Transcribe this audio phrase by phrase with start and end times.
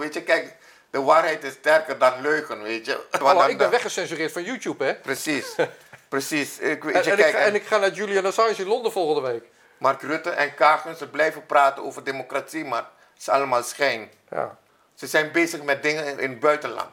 [0.00, 0.56] Weet je, kijk,
[0.90, 3.00] de waarheid is sterker dan leugen, weet je.
[3.10, 4.94] Want Hallo, dan- ik ben weggecensureerd van YouTube, hè?
[4.94, 5.54] Precies,
[6.08, 6.58] precies.
[6.58, 8.66] Ik, weet En, je, en, ik, kijk, ga- en ik ga naar Julian Assange in
[8.66, 9.44] Londen volgende week.
[9.78, 12.78] Mark Rutte en Kagen, ze blijven praten over democratie, maar
[13.12, 14.10] het is allemaal schijn.
[14.30, 14.58] Ja,
[14.94, 16.90] Ze zijn bezig met dingen in, in het buitenland.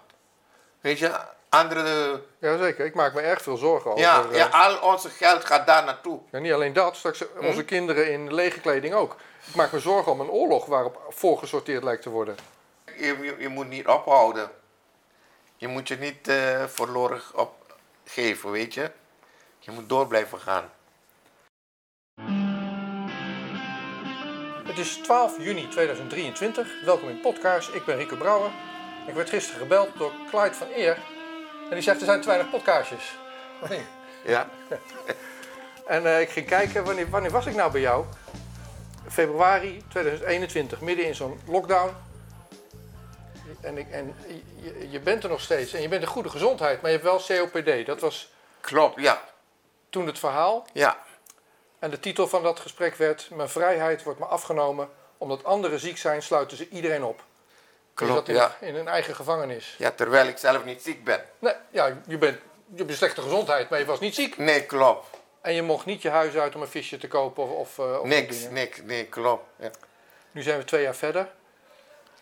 [0.81, 1.11] Weet je,
[1.49, 2.21] andere...
[2.39, 4.03] Jazeker, ik maak me erg veel zorgen over.
[4.03, 6.19] Ja, eh, ja, al onze geld gaat daar naartoe.
[6.31, 7.45] ja, niet alleen dat, straks Hm?
[7.45, 9.15] onze kinderen in lege kleding ook.
[9.47, 12.35] Ik maak me zorgen om een oorlog waarop voorgesorteerd lijkt te worden.
[12.99, 14.49] Je, je, moet niet ophouden.
[15.55, 18.91] Je moet je niet eh, verloren opgeven, weet je.
[19.59, 20.69] Je moet door blijven gaan.
[24.67, 26.83] Het is 12 juni 2023.
[26.85, 27.73] Welkom in podcast.
[27.73, 28.51] Ik ben Rico Brouwer.
[29.07, 30.97] Ik werd gisteren gebeld door Clyde van Eer.
[31.63, 33.17] En die zegt er zijn te weinig podcastjes.
[33.69, 33.81] Nee.
[34.25, 34.49] Ja,
[35.87, 38.05] En eh, ik ging kijken, wanneer, wanneer was ik nou bij jou?
[39.07, 42.08] Februari 2021, midden in zo'n lockdown.
[43.61, 44.15] En, ik, en
[44.55, 45.73] je, je bent er nog steeds.
[45.73, 47.85] En je bent in goede gezondheid, maar je hebt wel COPD.
[47.85, 49.23] Dat was klopt, ja.
[49.89, 50.65] toen het verhaal.
[50.73, 50.97] Ja,
[51.79, 53.29] En de titel van dat gesprek werd...
[53.33, 54.89] Mijn vrijheid wordt me afgenomen.
[55.17, 57.23] Omdat anderen ziek zijn, sluiten ze iedereen op.
[57.97, 58.57] Je klopt, in, ja.
[58.59, 59.75] in een eigen gevangenis.
[59.77, 61.23] Ja, terwijl ik zelf niet ziek ben.
[61.39, 62.39] Nee, ja, je bent,
[62.75, 64.37] je hebt slechte gezondheid, maar je was niet ziek.
[64.37, 65.07] Nee, klopt.
[65.41, 67.99] En je mocht niet je huis uit om een visje te kopen of, of, eh,
[67.99, 69.45] of Niks, niks, nee, klopt.
[69.55, 69.71] Ja.
[70.31, 71.29] Nu zijn we twee jaar verder.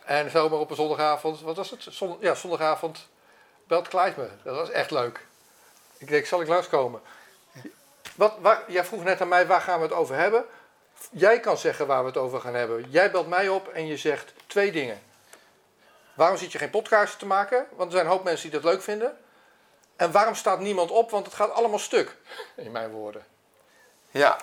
[0.07, 1.87] En zomaar op een zondagavond, wat was het?
[2.19, 3.07] Ja, zondagavond
[3.63, 4.29] belt Clyde me.
[4.43, 5.25] Dat was echt leuk.
[5.97, 7.01] Ik denk, zal ik langskomen?
[8.15, 10.45] Wat, waar, jij vroeg net aan mij, waar gaan we het over hebben?
[11.11, 12.89] Jij kan zeggen waar we het over gaan hebben.
[12.89, 15.01] Jij belt mij op en je zegt twee dingen.
[16.13, 17.67] Waarom zit je geen podcast te maken?
[17.69, 19.17] Want er zijn een hoop mensen die dat leuk vinden.
[19.95, 21.11] En waarom staat niemand op?
[21.11, 22.15] Want het gaat allemaal stuk.
[22.55, 23.25] In mijn woorden.
[24.11, 24.37] Ja.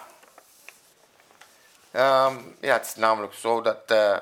[1.90, 3.78] Ehm, ja, het is namelijk zo dat.
[3.86, 4.16] eh,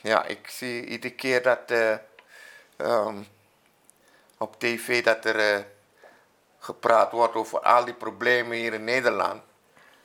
[0.00, 1.70] ja, ik zie iedere keer dat.
[1.70, 1.92] eh,
[2.76, 3.22] ehm,
[4.38, 5.38] op tv dat er.
[5.54, 5.64] eh,
[6.58, 9.42] gepraat wordt over al die problemen hier in Nederland.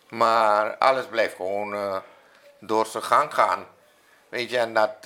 [0.10, 1.74] Maar alles blijft gewoon.
[1.74, 1.98] eh,
[2.60, 3.68] door zijn gang gaan.
[4.30, 5.02] Weet je, en dat.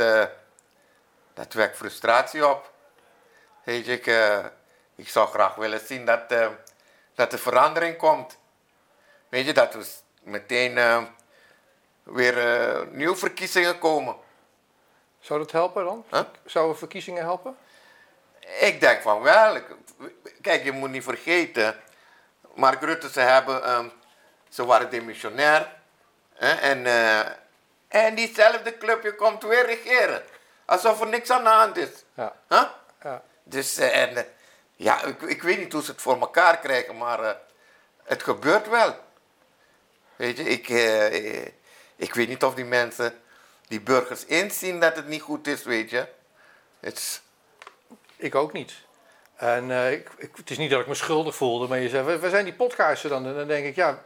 [1.34, 2.72] dat wekt frustratie op.
[3.64, 4.06] Weet je, ik,
[4.96, 6.30] ik zou graag willen zien dat.
[7.16, 8.38] dat er verandering komt.
[9.30, 11.08] Weet je, dat s- meteen
[12.04, 14.16] weer nieuwe verkiezingen komen.
[15.28, 16.06] Zou dat helpen dan?
[16.12, 16.22] Huh?
[16.46, 17.58] Zouden verkiezingen helpen?
[18.60, 19.62] Ik denk van wel.
[20.42, 21.76] Kijk, je moet niet vergeten.
[22.56, 23.88] Mark Rutte, ze hebben, ehm,
[24.50, 25.74] ze waren demissionair.
[26.34, 27.20] Hè, en, eh,
[27.88, 30.24] en diezelfde clubje komt weer regeren.
[30.66, 31.90] Alsof er niks aan de hand is.
[32.14, 32.36] Ja.
[32.50, 32.64] Huh?
[33.04, 33.24] ja.
[33.44, 34.24] Dus, eh, en, eh,
[34.76, 37.38] ja, ik, ik weet niet hoe ze het voor elkaar krijgen, maar
[38.04, 38.96] het gebeurt wel.
[40.16, 40.68] Weet je, ik,
[41.96, 43.22] ik weet niet of die mensen,
[43.68, 46.08] die burgers inzien dat het niet goed is, weet je.
[48.16, 48.74] Ik ook niet.
[49.36, 52.18] En eh, ik, ik- het is niet dat ik me schuldig voelde, maar je zei,
[52.18, 53.26] waar zijn die podcasten dan?
[53.26, 54.04] En dan denk ik, ja,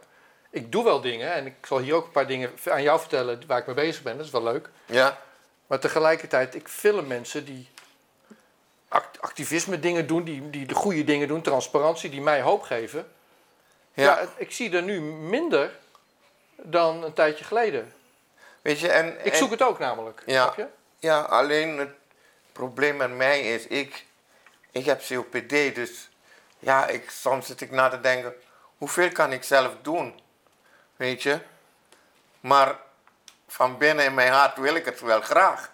[0.50, 1.32] ik doe wel dingen.
[1.32, 4.02] En ik zal hier ook een paar dingen aan jou vertellen waar ik mee bezig
[4.02, 4.16] ben.
[4.16, 4.68] Dat is wel leuk.
[4.86, 5.18] ja,
[5.66, 7.68] Maar tegelijkertijd, ik film mensen die
[8.88, 13.12] act- activisme dingen doen, die, die de goede dingen doen, transparantie, die mij hoop geven.
[13.94, 15.78] Ja, ik zie er nu minder
[16.56, 17.92] dan een tijdje geleden.
[18.62, 19.24] Weet je, en...
[19.24, 20.22] Ik en- zoek het ook namelijk.
[20.26, 20.42] Ja.
[20.42, 20.66] Snap je?
[20.98, 21.94] Ja, alleen het
[22.52, 24.06] probleem met mij is, ik,
[24.70, 26.10] ik heb COPD, dus
[26.58, 28.34] ja, ik, soms zit ik na te denken,
[28.78, 30.20] hoeveel kan ik zelf doen?
[30.96, 31.40] Weet je?
[32.40, 32.76] Maar
[33.48, 35.71] van binnen in mijn hart wil ik het wel graag.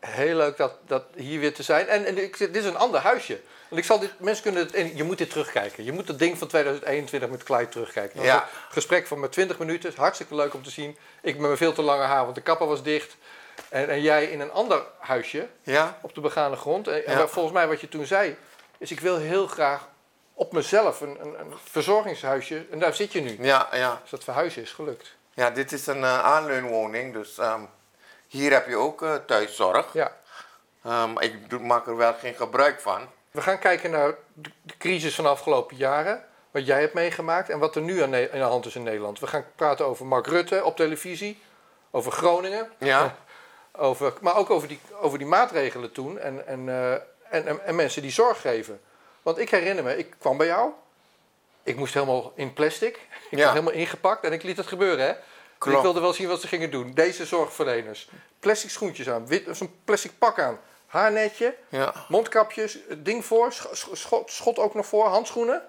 [0.00, 1.86] Heel leuk dat, dat hier weer te zijn.
[1.88, 3.40] En, en ik, dit is een ander huisje.
[3.68, 5.84] Want ik zal dit, mensen kunnen het, en je moet dit terugkijken.
[5.84, 8.22] Je moet het ding van 2021 met Clyde terugkijken.
[8.22, 8.42] Ja.
[8.42, 9.92] een gesprek van maar 20 minuten.
[9.96, 10.96] Hartstikke leuk om te zien.
[11.22, 13.16] Ik met mijn veel te lange haar, want de kapper was dicht.
[13.68, 15.98] En, en jij in een ander huisje Ja?
[16.02, 16.88] op de begane grond.
[16.88, 17.18] En, en Ja.
[17.18, 18.36] waar- volgens mij wat je toen zei,
[18.78, 19.88] is ik wil heel graag
[20.34, 22.66] op mezelf een, een, een verzorgingshuisje.
[22.70, 23.36] En daar zit je nu.
[23.40, 23.98] Ja, ja.
[24.02, 25.16] Dus dat verhuizen is gelukt.
[25.34, 27.60] Ja, dit is een eh, aanleunwoning, dus ehm,
[28.28, 29.92] hier heb je ook eh, thuiszorg.
[29.92, 30.16] Ja.
[30.84, 33.06] Ehm, ik doe, maak er wel geen gebruik van.
[33.30, 36.24] We gaan kijken naar de crisis van de afgelopen jaren.
[36.50, 39.20] Wat jij hebt meegemaakt en wat er nu aan, de hand is in Nederland.
[39.20, 41.42] We gaan praten over Mark Rutte op televisie.
[41.90, 42.70] Over Groningen.
[42.78, 43.14] Ja,
[43.80, 46.18] Over, maar ook over die, over die maatregelen toen.
[46.18, 48.80] En, en, eh, en, en, en mensen die zorg geven.
[49.22, 50.70] Want ik herinner me, ik kwam bij jou.
[51.62, 52.94] Ik moest helemaal in plastic.
[53.30, 53.44] Ik Ja.
[53.44, 55.06] was helemaal ingepakt en ik liet het gebeuren.
[55.06, 55.12] Hè?
[55.76, 56.92] Ik wilde wel zien wat ze gingen doen.
[56.94, 58.08] Deze zorgverleners.
[58.40, 59.26] Plastic schoentjes aan.
[59.26, 60.58] Wit, zo'n plastic pak aan.
[60.86, 61.56] Haarnetje.
[61.68, 61.94] ja.
[62.08, 65.62] Mondkapjes, ding voor, sch- sch- schot, schot ook nog voor, handschoenen.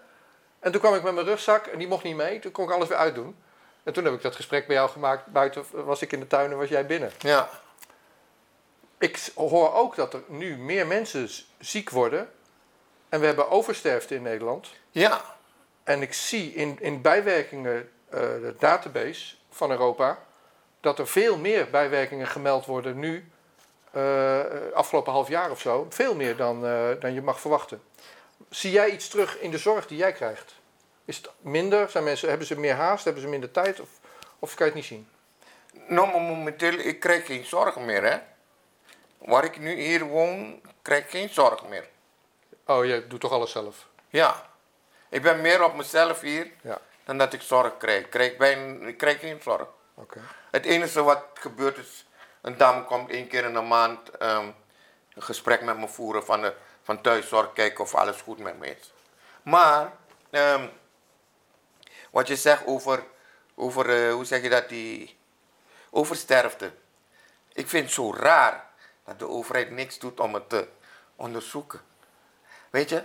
[0.59, 2.39] En toen kwam ik met mijn rugzak en die mocht niet mee.
[2.39, 3.35] Toen kon ik alles weer uitdoen.
[3.83, 5.25] En toen heb ik dat gesprek bij jou gemaakt.
[5.25, 7.11] Buiten was ik in de tuin en was jij binnen.
[7.19, 7.49] ja.
[8.97, 12.29] ik hoor ook dat er nu meer mensen ziek worden.
[13.09, 14.67] En we hebben oversterfte in Nederland.
[14.91, 15.21] Ja,
[15.83, 20.19] En ik zie in, in bijwerkingen, eh, de database van Europa,
[20.79, 23.31] dat er veel meer bijwerkingen gemeld worden nu,
[23.91, 24.39] eh,
[24.73, 25.85] afgelopen half jaar of zo.
[25.89, 27.81] Veel meer dan, eh, dan je mag verwachten.
[28.49, 30.55] Zie jij iets terug in de zorg die jij krijgt?
[31.05, 31.89] Is het minder?
[31.89, 33.03] Zijn mensen, hebben ze meer haast?
[33.03, 33.79] Hebben ze minder tijd?
[33.79, 33.89] Of,
[34.39, 35.07] of kan je het niet zien?
[35.87, 38.17] nou maar momenteel, ik krijg geen zorg meer hè.
[39.17, 41.87] Waar ik nu hier woon, krijg ik geen zorg meer.
[42.65, 43.87] Oh, je doet toch alles zelf?
[44.09, 44.49] Ja,
[45.09, 48.03] ik ben meer op mezelf hier Ja, dan dat ik zorg krijg.
[48.03, 49.67] Ik krijg, bijna, ik krijg geen zorg.
[50.51, 52.05] Het enige wat gebeurt is,
[52.41, 54.51] een dame komt één keer in de maand ehm,
[55.13, 58.67] een gesprek met me voeren van, de, van thuiszorg, kijken of alles goed met me
[58.67, 58.93] is.
[59.43, 59.93] Maar,
[60.29, 60.67] ehm,
[62.11, 63.03] wat je zegt over,
[63.55, 65.19] over eh, hoe zeg je dat, die
[65.89, 66.71] oversterfte.
[67.53, 68.69] Ik vind het zo raar
[69.05, 70.67] dat de overheid niks doet om het te
[71.15, 71.81] onderzoeken.
[72.69, 73.03] Weet je?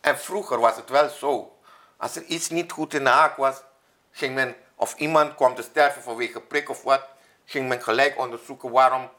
[0.00, 1.59] En vroeger was het wel zo.
[2.00, 3.62] Als er iets niet goed in de haak was,
[4.10, 7.06] ging men, of iemand kwam te sterven vanwege prik of wat,
[7.44, 9.10] ging men gelijk onderzoeken waarom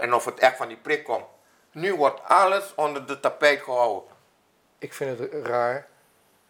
[0.00, 1.24] en of het echt van die prik komt.
[1.72, 4.10] Nu wordt alles onder de tapijt gehouden.
[4.78, 5.88] Ik vind het raar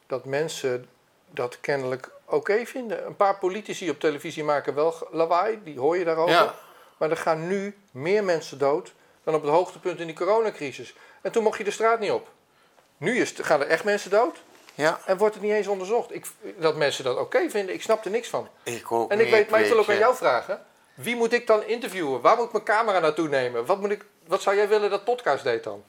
[0.06, 0.88] dat mensen
[1.30, 3.06] dat kennelijk oké vinden.
[3.06, 6.34] Een paar politici op televisie maken wel lawaai, die hoor je daarover.
[6.34, 6.54] Ja.
[6.96, 10.94] Maar er gaan nu meer mensen dood dan op het hoogtepunt in die coronacrisis.
[11.22, 12.28] En toen mocht je de straat niet op.
[12.96, 14.42] Nu is, gaan er echt mensen dood
[14.74, 16.14] Ja, en wordt het niet eens onderzocht.
[16.14, 16.26] Ik,
[16.56, 18.48] dat mensen dat oké vinden, ik snap er niks van.
[18.62, 20.64] ik ook En ik niet, weet, maar ik wil ook aan jou vragen.
[20.94, 22.20] Wie moet ik dan interviewen?
[22.20, 23.66] Waar moet ik mijn camera naartoe nemen?
[23.66, 25.84] Wat, moet ik, wat zou jij willen dat podcast deed dan?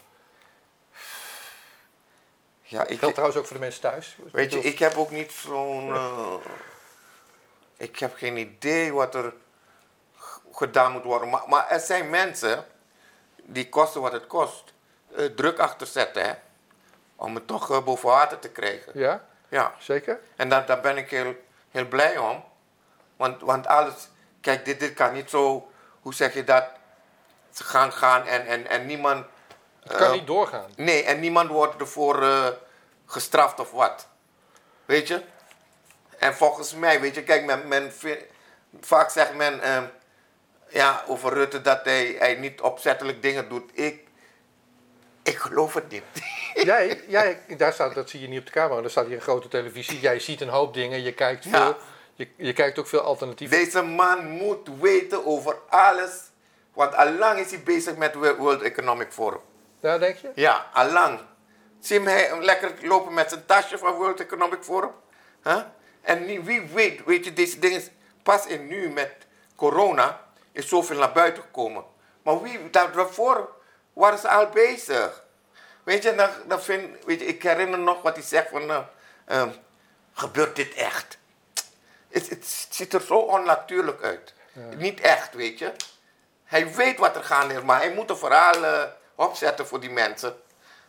[2.62, 4.18] Ja, ik, Geldt trouwens ook voor de mensen thuis.
[4.32, 5.94] Weet je, ik heb ook niet zo'n.
[5.94, 6.34] eh,
[7.78, 9.34] ik heb geen idee wat er
[10.52, 11.30] gedaan moet worden.
[11.30, 12.66] Maar, maar er zijn mensen
[13.44, 14.74] die kosten wat het kost.
[15.16, 16.34] eh, druk achter zetten, hè?
[17.24, 18.92] Om het toch eh, boven water te krijgen.
[19.00, 20.20] Ja, Ja, zeker?
[20.36, 21.36] en daar, daar ben ik heel,
[21.72, 22.44] heel blij om.
[23.16, 24.10] Want, want alles.
[24.42, 25.72] Kijk, dit, dit kan niet zo.
[26.02, 26.66] Hoe zeg je dat?
[27.54, 29.26] Gaan gaan en, en, en niemand.
[29.80, 30.72] Het kan eh, niet doorgaan.
[30.76, 32.48] Nee, en niemand wordt ervoor eh,
[33.06, 34.08] gestraft of wat.
[34.86, 35.24] Weet je?
[36.18, 37.94] En volgens mij, weet je, kijk, men, men
[38.82, 39.86] vaak zegt men ehm,
[40.70, 43.72] ja, over Rutte dat hij, hij niet opzettelijk dingen doet.
[43.74, 44.08] Ik,
[45.24, 46.04] ik geloof het niet.
[46.64, 49.22] Jij, jij, daar staat, dat zie je niet op de camera, daar staat hier een
[49.22, 50.00] grote televisie.
[50.00, 51.60] Jij ziet een hoop dingen, je kijkt veel.
[51.60, 51.78] Ja.
[52.16, 53.58] Je, je kijkt ook veel alternatieven.
[53.58, 56.12] Deze man moet weten over alles.
[56.74, 59.40] Want allang is hij bezig met Wo- World Economic Forum.
[59.80, 60.32] Ja, denk je?
[60.36, 61.20] Ja, allang.
[61.80, 64.92] Zie hem hij- lekker lopen met zijn tasje van World Economic Forum?
[65.44, 65.58] Huh?
[66.02, 67.82] En wie weet, weet je, deze dingen,
[68.24, 69.12] pas in nu met
[69.56, 70.22] corona
[70.52, 71.84] is zoveel naar buiten gekomen.
[72.24, 73.50] Maar wie, daar- daarvoor
[73.94, 75.23] waren ze al bezig.
[75.84, 78.80] Weet je, dan, dan vind, weet je, ik herinner nog wat hij zegt van, eh,
[79.26, 79.50] ehm,
[80.14, 81.18] gebeurt dit echt?
[82.10, 84.34] Het, het ziet er zo onnatuurlijk uit.
[84.78, 85.72] Niet echt, weet je.
[86.44, 88.84] Hij weet wat er gaande is, maar hij moet een verhaal eh,
[89.16, 90.36] opzetten voor die mensen.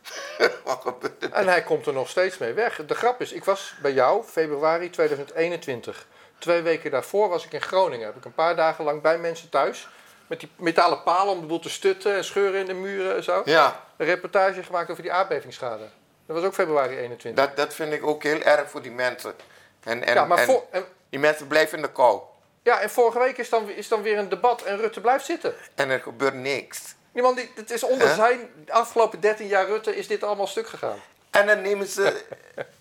[0.64, 1.32] wat gebeurt er?
[1.32, 2.86] En hij komt er nog steeds mee weg.
[2.86, 6.06] De grap is, ik was bij jou februari 2021.
[6.38, 8.06] Twee weken daarvoor was ik in Groningen.
[8.06, 9.88] Heb ik een paar dagen lang bij mensen thuis.
[10.26, 13.22] Met die metalen palen om de boel te stutten en scheuren in de muren en
[13.24, 13.42] zo.
[13.44, 15.84] Ja, Een reportage gemaakt over die aardbevingsschade.
[16.26, 17.44] Dat was ook februari 21.
[17.46, 19.34] dat, dat vind ik ook heel erg voor die mensen.
[19.82, 22.20] En, en, ja, maar en voor, en, die mensen blijven in de kou.
[22.62, 25.54] ja, en vorige week is dan, is dan weer een debat en Rutte blijft zitten.
[25.74, 26.94] En er gebeurt niks.
[27.12, 28.16] Die man, die, het is onder Huh?
[28.16, 30.98] zijn de afgelopen 13 jaar Rutte is dit allemaal stuk gegaan.
[31.30, 32.22] En dan nemen ze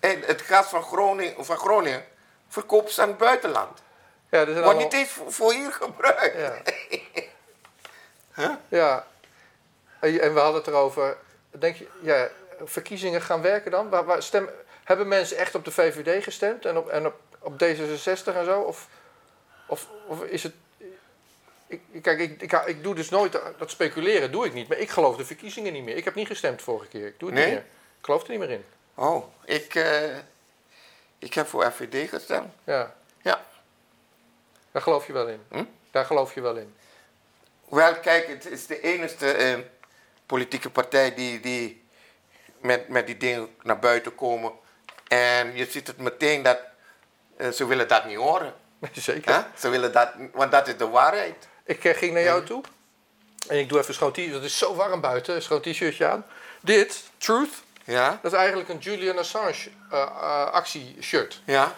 [0.00, 2.04] het gas van Groningen, van Groningen
[2.48, 3.82] verkopen ze aan het buitenland.
[4.30, 6.36] Ja, Wordt allemaal- niet eens voor, voor hier gebruikt.
[6.38, 6.52] Ja.
[8.68, 9.06] Ja.
[10.00, 11.16] En we hadden het erover.
[11.50, 12.28] Denk je, ja,
[12.64, 13.88] verkiezingen gaan werken dan?
[13.88, 14.48] Waar, waar stem,
[14.84, 18.60] hebben mensen echt op de VVD gestemd en op, en op, op D66 en zo?
[18.60, 18.88] Of,
[19.66, 20.52] of, of is het.
[21.66, 23.32] Ik, ik- kijk, ik, ik, ik doe dus nooit.
[23.58, 24.68] Dat speculeren doe ik niet.
[24.68, 25.96] Maar ik geloof de verkiezingen niet meer.
[25.96, 27.06] Ik heb niet gestemd vorige keer.
[27.06, 27.46] Ik doe het Nee?
[27.46, 27.64] niet meer.
[27.98, 28.64] Ik geloof er niet meer in.
[28.94, 30.16] Oh, ik, eh,
[31.18, 32.52] ik heb voor FVD gestemd.
[32.64, 33.44] Ja, Ja.
[34.72, 35.40] daar geloof je wel in.
[35.50, 35.64] Hm?
[35.90, 36.74] Daar geloof je wel in.
[37.74, 39.58] Wel, kijk, het is de enige eh,
[40.26, 41.84] politieke partij die, die
[42.60, 44.52] met, met die dingen naar buiten komen.
[45.08, 46.58] En je ziet het meteen dat
[47.36, 48.54] eh, ze willen dat niet horen.
[48.92, 49.46] Zeker.
[49.58, 51.48] Ze willen dat, want dat is de waarheid.
[51.64, 52.62] Ik eh, ging naar jou toe.
[53.48, 54.32] En ik doe even een schoon t-shirt.
[54.34, 55.34] Het is zo warm buiten.
[55.34, 56.26] Een schoon t-shirtje aan.
[56.60, 58.18] Dit, Truth, Ja?
[58.22, 61.42] dat is eigenlijk een Julian Assange eh, eh, actieshirt.
[61.44, 61.74] Ja?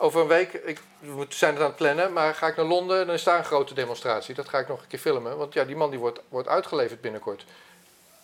[0.00, 3.06] over een week, ik, we zijn het aan het plannen, maar ga ik naar Londen,
[3.06, 4.34] dan is daar een grote demonstratie.
[4.34, 7.00] Dat ga ik nog een keer filmen, want ja, die man die wordt, wordt uitgeleverd
[7.00, 7.44] binnenkort.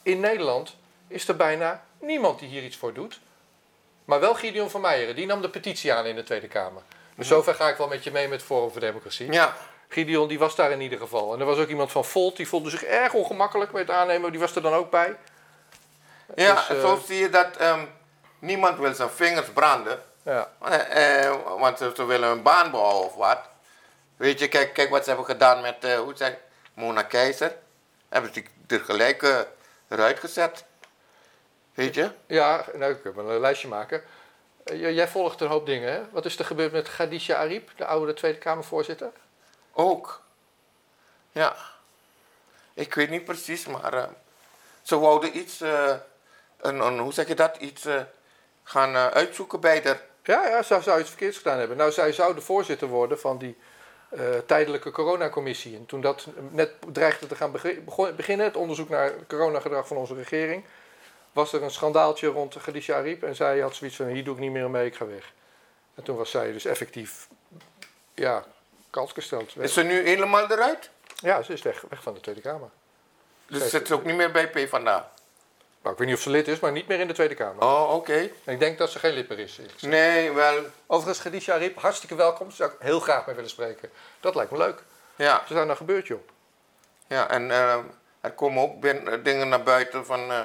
[0.02, 0.76] In Nederland
[1.08, 3.20] is er bijna niemand die hier iets voor doet.
[4.04, 6.82] Maar wel Gideon van Meijeren, die nam de petitie aan in de Tweede Kamer.
[7.14, 9.32] Dus zover ga ik wel met je mee met Forum voor Democratie.
[9.32, 9.56] Ja,
[9.88, 11.34] Gideon die was daar in ieder geval.
[11.34, 14.30] En er was ook iemand van Volt, die voelde zich erg ongemakkelijk bij het aannemen.
[14.30, 15.16] Die was er dan ook bij.
[16.34, 17.84] ja Dus, eh, zo zie je dat ehm,
[18.38, 20.02] niemand wil zijn vingers branden.
[20.24, 23.40] Ja, Eh, eh, want ze, ze willen een baan behouden of wat.
[24.16, 26.36] Weet je, kijk, kijk wat ze hebben gedaan met, eh, hoe zeg
[26.74, 27.56] Mona Keizer.
[28.08, 29.46] Hebben ze die er gelijk
[29.88, 30.64] eruit gezet.
[31.74, 32.10] Weet je?
[32.26, 34.02] ja nou, ik wel een lijstje maken.
[34.64, 36.02] Jij volgt een hoop dingen, hè?
[36.10, 39.10] Wat is er gebeurd met Khadija Ariep, de oude Tweede Kamervoorzitter?
[39.72, 40.22] Ook.
[41.32, 41.56] Ja.
[42.74, 44.08] Ik weet niet precies, maar
[44.82, 46.00] ze wouden iets, een,
[46.80, 47.86] een, hoe zeg je dat, iets
[48.62, 49.96] gaan uitzoeken bij de...
[50.24, 51.76] Ja, ja, zou, zou iets verkeerds gedaan hebben.
[51.76, 53.56] Nou, zij zou de voorzitter worden van die
[54.08, 55.76] eh, tijdelijke coronacommissie.
[55.76, 57.52] En toen dat net dreigde te gaan
[58.16, 60.64] beginnen, het onderzoek naar het coronagedrag van onze regering,
[61.32, 63.22] was er een schandaaltje rond Khadija Ariep.
[63.22, 65.32] En zij had zoiets van, hier doe ik niet meer mee, ik ga weg.
[65.94, 67.28] En toen was zij dus effectief,
[68.14, 68.44] ja,
[68.90, 69.56] kans gesteld.
[69.58, 70.90] Is ze nu helemaal eruit?
[71.16, 72.68] Ja, ze is weg, weg van de Tweede Kamer.
[73.46, 75.12] Dus Zij- zit ze ook niet meer bij PvdA?
[75.84, 77.62] Nou, ik weet niet of ze lid is, maar niet meer in de Tweede Kamer.
[77.64, 78.12] Oh, oké.
[78.44, 79.60] En ik denk dat ze geen lid meer is.
[79.80, 82.50] Nee, wel, Overigens, Khadija Ariep, hartstikke welkom.
[82.50, 83.90] Zou ik heel graag mee willen spreken.
[84.20, 84.82] Dat lijkt me leuk.
[85.16, 85.42] ja.
[85.42, 86.20] Is daar nou gebeurd, joh?
[87.06, 87.78] ja en eh,
[88.20, 88.82] er komen ook
[89.24, 90.40] dingen naar buiten van eh,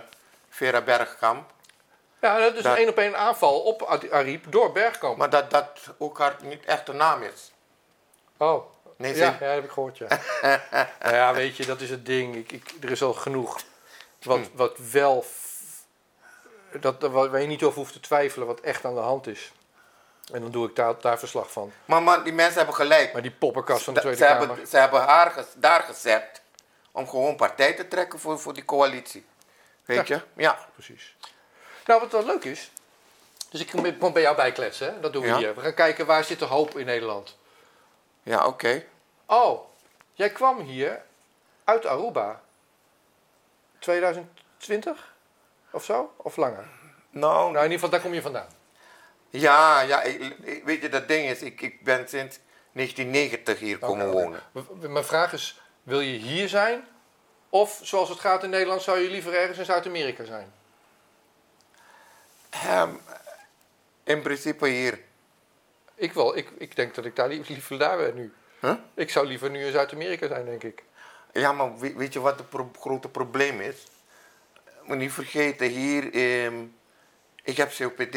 [0.49, 1.51] Vera Bergkamp.
[2.21, 5.17] Ja, dat is Dat- een één op één aanval op Ariep door Bergkamp.
[5.17, 7.51] Maar dat dat ook haar niet echte naam is.
[8.37, 8.63] Oh,
[8.97, 10.07] Nee, ja, ja, dat heb ik gehoord, ja.
[11.01, 12.35] Nou ja, weet je, dat is het ding.
[12.35, 13.59] Ik, ik, er is al genoeg
[14.21, 14.45] wat, Hm.
[14.57, 15.25] wat wel...
[16.79, 19.51] Dat, waar je niet over hoeft te twijfelen wat echt aan de hand is.
[20.33, 21.71] En dan doe ik daar, daar verslag van.
[21.85, 23.13] Maar, maar die mensen hebben gelijk.
[23.13, 24.47] Maar die poppenkast van de Tweede ze, Kamer...
[24.47, 26.41] hebben, ze hebben haar daar gezet
[26.91, 29.25] om gewoon partij te trekken voor, voor die coalitie.
[29.85, 30.21] Weet je?
[30.35, 30.67] Ja.
[30.73, 31.15] Precies.
[31.85, 32.71] Nou, wat wel leuk is...
[33.49, 33.67] Dus ik
[33.99, 34.99] kom- bij jou bijkletsen, hè?
[34.99, 35.37] Dat doen we Ja.
[35.37, 35.55] hier.
[35.55, 37.37] We gaan kijken, waar zit de hoop in Nederland?
[38.23, 38.83] Ja, oké.
[39.25, 39.69] Oh,
[40.13, 41.01] jij kwam hier
[41.63, 42.41] uit Aruba.
[43.79, 45.13] 2020?
[45.71, 46.13] Of zo?
[46.17, 46.67] Of langer?
[47.09, 48.47] Nou, Nou, in ieder geval, daar kom je vandaan.
[49.29, 52.39] ja, ja ik- ik- weet je, dat ding is, ik, ik ben sinds
[52.71, 54.41] 1990 hier komen wonen.
[54.79, 56.87] Mijn vraag is, wil je hier zijn?
[57.49, 60.53] Of zoals het gaat in Nederland, zou je liever ergens in Zuid-Amerika zijn?
[62.49, 62.89] Ehm,
[64.03, 64.99] in principe hier.
[65.95, 66.37] Ik wel.
[66.37, 68.33] Ik, ik denk dat ik daar li- liever daar ben nu.
[68.59, 68.73] Huh?
[68.93, 70.83] Ik zou liever nu in Zuid-Amerika zijn, denk ik.
[71.33, 73.75] Ja, maar weet, je wat het pro- grote probleem is?
[74.83, 76.63] Moet niet vergeten, hier, ehm,
[77.43, 78.15] ik heb COPD.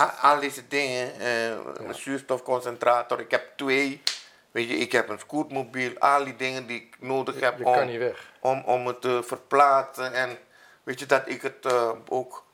[0.00, 1.48] A- Al deze dingen, eh,
[1.86, 4.02] een zuurstofconcentrator, ik heb twee.
[4.50, 7.72] Weet je, ik heb een scootmobiel, al die dingen die ik nodig heb Je om,
[8.40, 10.12] om, om het te verplaatsen.
[10.12, 10.38] En
[10.82, 12.44] weet je, dat ik het eh, ook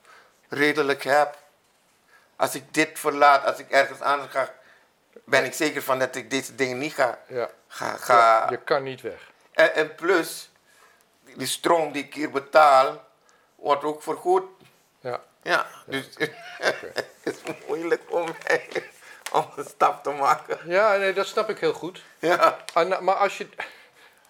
[0.49, 1.37] redelijk heb.
[2.35, 4.53] Als ik dit verlaat, als ik ergens anders ga,
[5.25, 7.49] ben ik zeker van dat ik deze dingen niet ga, Ja.
[7.71, 9.29] Ga, ga Ja, je kan niet weg.
[9.51, 10.49] en, en plus,
[11.35, 13.03] die stroom die ik hier betaal,
[13.55, 14.43] wordt ook vergoed.
[14.99, 15.21] Ja.
[15.43, 16.05] Ja, dus
[16.59, 17.35] het is
[17.67, 18.27] moeilijk mij
[19.31, 20.59] om een stap te maken.
[20.65, 22.03] Ja, nee, dat snap ik heel goed.
[22.19, 23.49] Ja, Ah, nou, maar als je,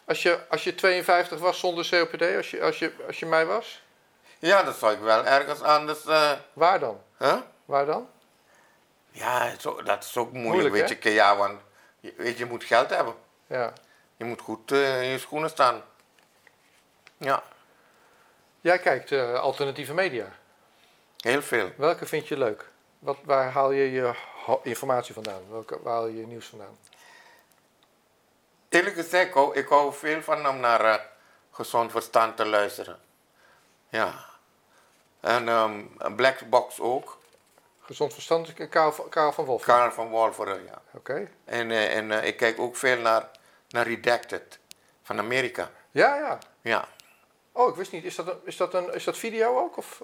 [0.06, 3.46] als, je, als je 52 was zonder COPD, als je, als je, als je mij
[3.46, 3.84] was,
[4.40, 6.06] ja dan zou ik wel ergens anders.
[6.06, 7.02] eh waar dan?
[7.18, 7.38] huh?
[7.66, 8.10] Waar dan?
[9.12, 11.12] Ja, zo, dat is ook moeilijk, Moeilijk, weet je.
[11.12, 11.60] Ja, want
[12.00, 13.16] je, weet, je je moet geld hebben.
[13.52, 13.74] Ja.
[14.18, 15.82] Je moet goed eh, in je schoenen staan.
[17.18, 17.44] Ja,
[18.62, 20.26] Jij kijkt eh, alternatieve media.
[21.18, 21.72] heel veel.
[21.78, 22.70] Welke vind je leuk?
[23.00, 24.14] Wat, waar haal je je
[24.64, 25.42] informatie vandaan?
[25.50, 26.78] Welke, waar haal je je nieuws vandaan?
[28.70, 31.00] Eerlijk gezegd, ik hou, ik hou veel van om naar eh,
[31.52, 33.00] gezond verstand te luisteren.
[33.90, 34.26] Ja.
[35.20, 37.18] En ehm, een Black Box ook.
[37.82, 39.64] Gezond verstand, eh, Karel, van- Karel van Wolf.
[39.64, 40.82] Karel van Wolveren, ja.
[40.94, 41.30] Oké.
[41.46, 43.30] En, eh, en eh, ik kijk ook veel naar,
[43.72, 44.60] naar Redacted
[45.04, 45.72] van Amerika.
[45.92, 46.38] Ja, ja.
[46.62, 46.88] Ja,
[47.54, 48.04] Oh, ik wist niet.
[48.04, 49.78] Is dat, een, is dat, een, is dat video ook?
[49.78, 50.02] Of-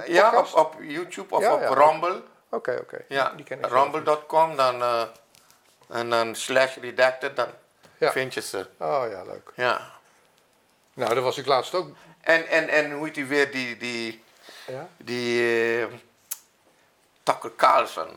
[0.00, 1.68] Eh, ja op, op YouTube of Ja, op ja.
[1.74, 2.22] Rumble.
[2.48, 3.04] Oké, oké.
[3.08, 3.94] Ja, Die ken ik zelf niet.
[3.94, 5.02] rumble.com dan, eh,
[5.88, 7.48] en dan slash Redacted, dan
[7.98, 8.12] Ja.
[8.12, 8.66] vind je ze.
[8.78, 9.52] Oh ja, leuk.
[9.54, 9.90] Ja.
[10.94, 11.88] Nou, daar was ik laatst ook.
[12.20, 14.24] En, en, en hoe heet die weer, die, die,
[14.66, 15.42] Ja, die
[15.80, 15.86] eh,
[17.22, 18.08] Tucker Carlson.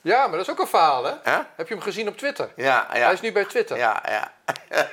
[0.00, 1.12] Ja maar dat is ook een verhaal, hè?
[1.56, 2.50] Heb je hem gezien op Twitter?
[2.56, 2.98] Ja, ja.
[3.04, 3.76] Hij is nu bij Twitter.
[3.76, 4.32] Ja, ja.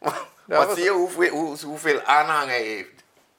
[0.00, 2.90] maar Ja, wat- zie je hoeveel, hoe, hoeveel aanhang hij heeft?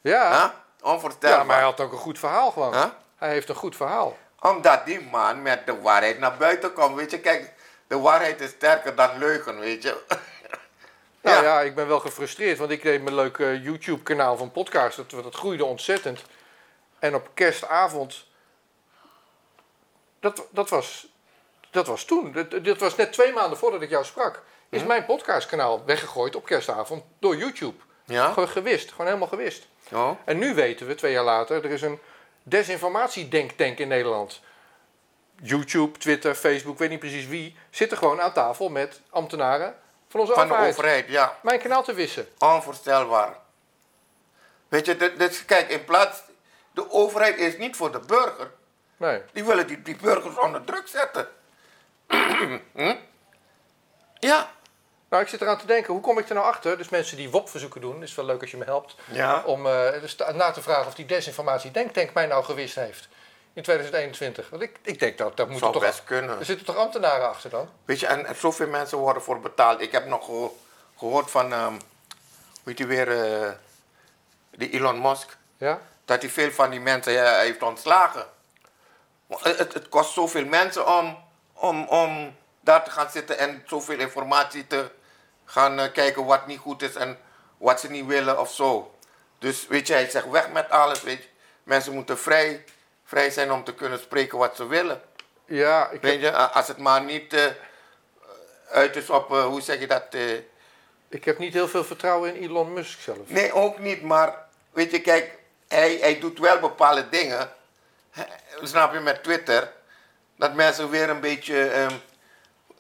[0.02, 0.30] Ja.
[0.30, 0.38] Huh?
[0.40, 1.46] Ja, Onvoorstelbaar.
[1.46, 2.74] maar hij had ook een goed verhaal gewoon.
[2.74, 2.86] Huh?
[3.18, 4.18] Hij heeft een goed verhaal.
[4.42, 6.96] Omdat die man met de waarheid naar buiten komt.
[6.96, 7.54] Weet je, kijk,
[7.88, 9.98] de waarheid is sterker dan leugen, weet je.
[11.22, 11.44] Nou Ja.
[11.44, 14.98] ja, ik ben wel gefrustreerd, want ik deed mijn leuke YouTube-kanaal van podcast.
[14.98, 16.22] Dat, dat groeide ontzettend.
[17.00, 18.26] En op kerstavond,
[20.20, 21.08] dat, dat, was,
[21.72, 22.32] dat was toen.
[22.32, 24.44] Dat, dat was net twee maanden voordat ik jou sprak.
[24.70, 27.78] Is mijn podcastkanaal weggegooid op kerstavond door YouTube.
[28.06, 28.32] Ja?
[28.34, 29.68] Gewoon gewist, gewoon helemaal gewist.
[29.92, 30.12] Oh.
[30.26, 32.00] En nu weten we, twee jaar later, er is een
[32.44, 34.42] desinformatiedenktank in Nederland.
[35.42, 39.76] YouTube, Twitter, Facebook, weet niet precies wie, zitten gewoon aan tafel met ambtenaren
[40.10, 40.78] van onze Van de overheid.
[40.78, 41.38] overheid, ja.
[41.42, 42.28] Mijn kanaal te wissen.
[42.40, 43.38] Onvoorstelbaar.
[44.68, 46.22] Weet je, dit, dit- kijk, in plaats...
[46.72, 48.52] De overheid is niet voor de burger.
[49.00, 49.22] Nee.
[49.34, 51.28] Die willen die, die burgers onder druk zetten.
[52.08, 52.60] hm?
[54.20, 54.52] Ja.
[55.10, 56.78] Nou, ik zit eraan te denken, hoe kom ik er nou achter?
[56.78, 58.96] Dus mensen die WOP-verzoeken doen, is wel leuk als je me helpt.
[59.12, 59.42] Ja.
[59.46, 63.08] Om eh, dus na te vragen of die desinformatie denktank mij nou gewist heeft.
[63.54, 64.50] In 2021.
[64.50, 65.92] Want ik, ik denk dat, dat moeten Zou toch...
[65.92, 66.40] best kunnen.
[66.40, 67.70] Er zitten toch ambtenaren achter dan?
[67.86, 69.82] Weet je, en, en zoveel mensen worden voor betaald.
[69.82, 70.58] Ik heb nog geho-
[70.98, 71.74] gehoord van, ehm
[72.64, 73.50] weet je weer, eh,
[74.52, 75.38] die Elon Musk.
[75.58, 75.82] Ja?
[76.06, 78.26] Dat hij veel van die mensen ja, heeft ontslagen.
[79.38, 81.18] Het, kost zoveel mensen om,
[81.54, 84.92] om, om daar te gaan zitten en zoveel informatie te
[85.46, 87.20] gaan eh, kijken wat niet goed is en
[87.58, 88.94] wat ze niet willen of zo.
[89.40, 91.02] Dus weet je, hij zegt weg met alles.
[91.04, 91.30] Weet je.
[91.64, 92.66] Mensen moeten vrij,
[93.04, 95.02] vrij zijn om te kunnen spreken wat ze willen.
[95.46, 97.46] Ja, ik Weet je, als het maar niet eh,
[98.70, 100.04] uit is op, eh, hoe zeg je dat?
[101.10, 103.18] ik heb niet heel veel vertrouwen in Elon Musk zelf.
[103.30, 107.52] nee, ook niet, maar weet je, kijk, hij, hij doet wel bepaalde dingen.
[108.62, 109.72] Snap je met Twitter?
[110.38, 111.94] Dat mensen weer een beetje ehm,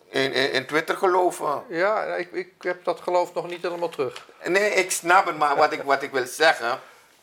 [0.09, 1.63] in, in, in Twitter geloven.
[1.69, 4.25] Ja, ik, ik heb dat geloof nog niet helemaal terug.
[4.45, 6.79] Nee, ik snap het, maar wat ik, wat ik wil zeggen,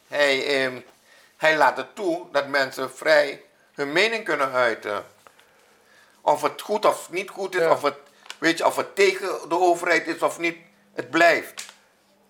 [0.09, 0.81] hij, ehm,
[1.37, 3.43] hij laat het toe dat mensen vrij
[3.75, 5.05] hun mening kunnen uiten.
[6.21, 7.71] Of het goed of niet goed is, Ja.
[7.71, 7.95] of, het,
[8.39, 10.57] weet je, of het tegen de overheid is of niet,
[10.95, 11.65] het blijft.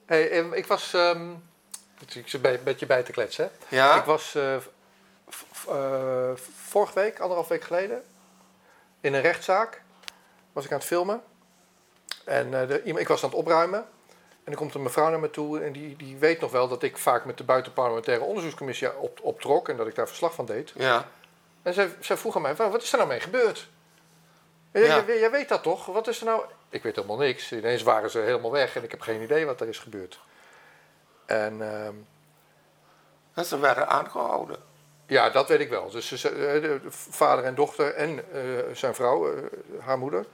[0.07, 0.95] Hey, eh, ik was...
[0.95, 1.31] ehm,
[2.15, 3.51] ik zit bij- een beetje bij te kletsen.
[3.69, 3.77] hè.
[3.77, 3.97] Ja?
[3.97, 4.57] Ik was eh,
[5.69, 6.31] eh,
[6.67, 8.05] vorige week, anderhalf week geleden,
[9.01, 9.83] in een rechtszaak.
[10.53, 11.23] Was ik aan het filmen.
[12.25, 13.79] En eh, de, ik was aan het opruimen.
[14.45, 16.83] En er komt een mevrouw naar me toe en die, die weet nog wel dat
[16.83, 20.73] ik vaak met de buitenparlementaire onderzoekscommissie op, optrok en dat ik daar verslag van deed.
[20.75, 21.09] Ja.
[21.63, 23.69] En zij, zij vroeg aan mij, "Wa- wat is er nou mee gebeurd?
[24.73, 24.81] Ja.
[25.07, 25.87] jij- jij weet dat toch?
[25.87, 26.43] Wat is er nou?
[26.69, 27.53] Ik weet helemaal niks.
[27.53, 30.21] Ineens waren ze helemaal weg en ik heb geen idee wat er is gebeurd.
[31.27, 31.95] En ehm,
[33.35, 34.57] En ze werden aangehouden.
[35.07, 35.91] Ja, dat weet ik wel.
[35.91, 38.43] Dus eh, de vader en dochter en eh,
[38.73, 39.43] zijn vrouw, eh,
[39.81, 40.27] haar moeder,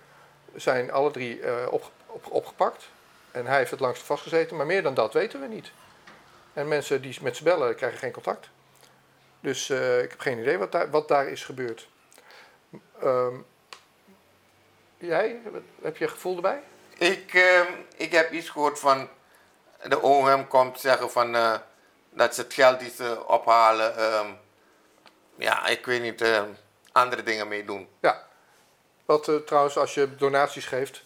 [0.55, 2.89] zijn alle drie op, op, opgepakt.
[3.31, 5.71] En hij heeft het langst vastgezeten, maar meer dan dat weten we niet.
[6.53, 8.49] En mensen die met ze bellen krijgen geen contact.
[9.41, 11.89] Dus ik heb geen idee wat daar, wat daar is gebeurd.
[13.01, 13.35] Ehm,
[14.99, 15.41] jij,
[15.83, 16.63] heb je gevoel erbij?
[16.99, 19.09] Ik, ehm, ik heb iets gehoord van
[19.83, 21.33] de OM komt zeggen van
[22.11, 24.31] dat ze het geld die ze ophalen, ehm,
[25.43, 26.49] ja, ik weet niet, ehm,
[26.93, 27.89] andere dingen mee doen.
[28.01, 28.27] Ja.
[29.05, 31.03] Wat eh, trouwens, als je donaties geeft.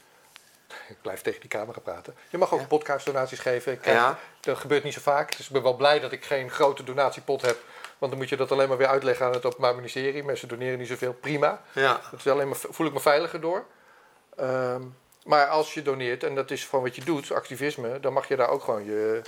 [0.88, 2.14] Ik blijf tegen die camera praten.
[2.28, 3.72] Je mag ook een podcast donaties geven.
[3.72, 4.18] Ik, eh, Ja.
[4.40, 5.36] Dat gebeurt niet zo vaak.
[5.36, 7.58] Dus ik ben wel blij dat ik geen grote donatiepot heb.
[7.98, 10.24] Want dan moet je dat alleen maar weer uitleggen aan het Openbaar Ministerie.
[10.24, 11.12] Mensen doneren niet zoveel.
[11.12, 11.62] Prima.
[11.72, 12.00] Ja.
[12.10, 13.64] Dat is alleen maar, voel ik me veiliger door.
[14.36, 14.82] Ehm,
[15.24, 18.36] maar als je doneert, en dat is gewoon wat je doet, activisme, dan mag je
[18.36, 19.22] daar ook gewoon je,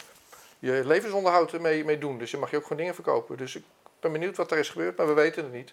[0.58, 2.18] je levensonderhoud mee, mee doen.
[2.18, 3.36] Dus dan mag je ook gewoon dingen verkopen.
[3.36, 3.64] Dus ik
[4.00, 5.72] ben benieuwd wat er is gebeurd, maar we weten het niet.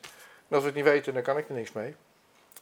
[0.50, 1.96] En als we het niet weten, dan kan ik er niks mee.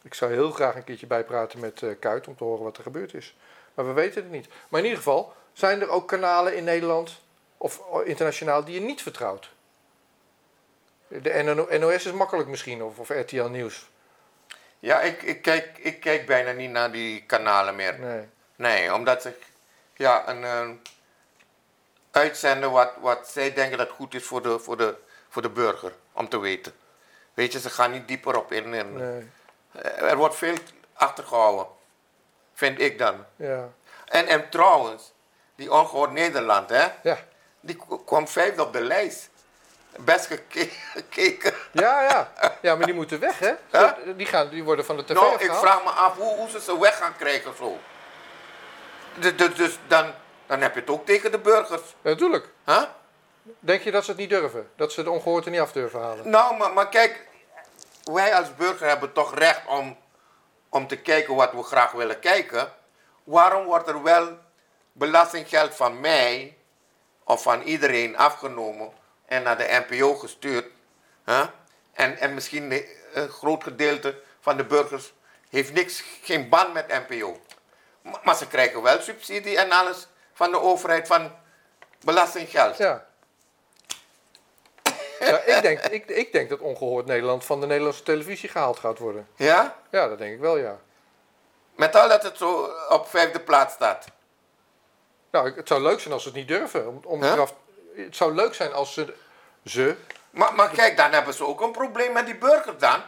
[0.02, 2.84] Ik zou heel graag een keertje bijpraten met eh Kuit om te horen wat er
[2.84, 3.36] gebeurd is.
[3.74, 4.48] Maar we weten het niet.
[4.70, 7.22] Maar in ieder geval, zijn er ook kanalen in Nederland
[7.58, 9.52] of internationaal die je niet vertrouwt?
[11.08, 13.90] De NO NOS is makkelijk misschien, of, of RTL Nieuws.
[14.80, 18.00] Ja, ik, ik, kijk, ik kijk bijna niet naar die kanalen meer.
[18.00, 18.28] Nee.
[18.56, 19.34] Nee, omdat ze
[19.96, 20.70] ja, een, eh,
[22.12, 24.96] uitzenden wat, wat zij denken dat goed is voor de, voor, de,
[25.34, 26.74] voor de burger, om te weten.
[27.34, 28.74] Weet je, ze gaan niet dieper op in.
[28.74, 28.98] in.
[28.98, 29.30] Nee.
[29.96, 30.56] Er wordt veel
[30.94, 31.68] achtergehouden,
[32.54, 33.26] vind ik dan.
[33.36, 33.70] Ja.
[34.06, 35.14] En, en trouwens,
[35.56, 37.18] die ongehoord Nederland, hè, Ja.
[37.60, 39.30] die kwam vijfde op de lijst.
[40.00, 41.54] Best geke- gekeken.
[41.72, 42.32] Ja, ja.
[42.62, 43.54] Ja, maar die moeten weg, hè?
[43.72, 43.98] Ja?
[44.16, 46.62] Die, gaan, die worden van de tv Nou, ik vraag me af hoe, hoe ze
[46.62, 47.78] ze weg gaan krijgen zo.
[49.20, 50.14] Dus, dus, dan,
[50.46, 51.82] dan heb je het ook tegen de burgers.
[52.02, 52.50] Ja, natuurlijk.
[52.66, 52.84] Huh?
[53.60, 54.70] Denk je dat ze het niet durven?
[54.76, 56.30] Dat ze de ongehoord er niet af durven halen?
[56.30, 57.28] Nou, maar, maar kijk,
[58.04, 59.98] wij als burger hebben toch recht om,
[60.70, 62.72] om te kijken wat we graag willen kijken.
[63.24, 64.38] Waarom wordt er wel
[64.92, 66.58] belastinggeld van mij
[67.24, 68.92] of van iedereen afgenomen
[69.26, 70.66] en naar de NPO gestuurd?
[71.26, 71.46] Huh?
[71.94, 75.14] En, en misschien een groot gedeelte van de burgers
[75.50, 77.42] heeft niks, geen band met NPO.
[78.02, 81.32] Maar, maar ze krijgen wel subsidie en alles van de overheid, van
[82.00, 82.78] belastinggeld.
[82.78, 83.06] Ja.
[85.26, 88.98] Ja ik, denk, ik, ik denk dat Ongehoord Nederland van de Nederlandse televisie gehaald gaat
[89.00, 89.28] worden.
[89.36, 89.76] Ja?
[89.92, 90.80] Ja, dat denk ik wel, ja.
[91.76, 94.06] Met al dat het zo op vijfde plaats staat.
[95.32, 96.88] Nou, het zou leuk zijn als ze het niet durven.
[96.88, 97.32] Om, om Huh?
[97.32, 97.54] eraf-
[97.96, 99.14] het zou leuk zijn als ze...
[99.66, 99.96] Ze?
[100.30, 103.02] Maar, maar kijk, dan hebben ze ook een probleem met die burgers dan.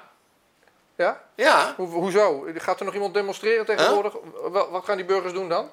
[0.96, 1.22] Ja?
[1.36, 1.74] Ja.
[1.78, 2.46] Ho- hoezo?
[2.56, 4.14] Gaat er nog iemand demonstreren tegenwoordig?
[4.42, 5.72] Wat, wat gaan die burgers doen dan?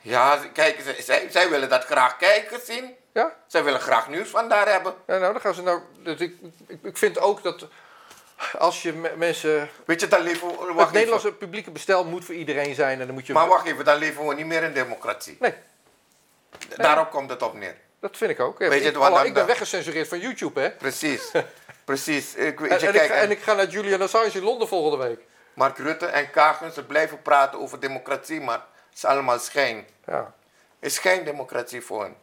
[0.00, 2.96] Ja, kijk, ze- zij, zij willen dat graag kijken zien.
[3.16, 3.32] Ja?
[3.46, 4.94] Zij willen graag nieuws van daar hebben.
[5.06, 5.80] Ja, nou, dan gaan ze nou...
[6.02, 6.34] dat Ik,
[6.66, 7.66] ik, ik vind ook dat
[8.58, 9.68] als je me- mensen...
[9.84, 10.54] Weet je, dan leven we...
[10.66, 10.92] Het even.
[10.92, 13.32] Nederlandse publieke bestel moet voor iedereen zijn en dan moet je...
[13.32, 15.36] Maar wacht even, dan leven we niet meer in democratie.
[15.40, 15.54] Nee,
[16.76, 17.76] Daarop komt het op neer.
[18.00, 18.58] dat vind ik ook.
[18.58, 20.70] Weet je ik, dan ik ben weggecensureerd van YouTube, hè?
[20.70, 21.30] Precies.
[21.84, 22.34] Precies.
[22.34, 24.68] Ik, En, je, en, ik, kijk, ga- en ik ga naar Julian Assange in Londen
[24.68, 25.20] volgende week.
[25.54, 29.86] Mark Rutte en Kagen, ze blijven praten over democratie, maar het is allemaal schijn.
[30.06, 30.34] Ja.
[30.80, 32.16] Het is geen democratie voor hen.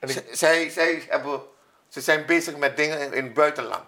[0.00, 1.40] En ik, zij, zij hebben,
[1.88, 3.84] ze zijn bezig met dingen in, in het buitenland.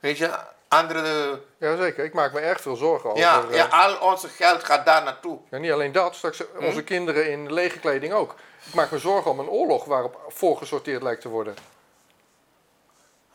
[0.00, 0.30] Weet je,
[0.68, 1.40] andere...
[1.58, 2.04] ja, zeker.
[2.04, 3.22] Ik maak me erg veel zorgen over...
[3.22, 5.38] Ja, eh, ja, al onze geld gaat daar naartoe.
[5.50, 6.64] ja, niet alleen dat, straks Hm?
[6.64, 8.34] onze kinderen in lege kleding ook.
[8.66, 11.54] Ik maak me zorgen om een oorlog waarop voorgesorteerd lijkt te worden.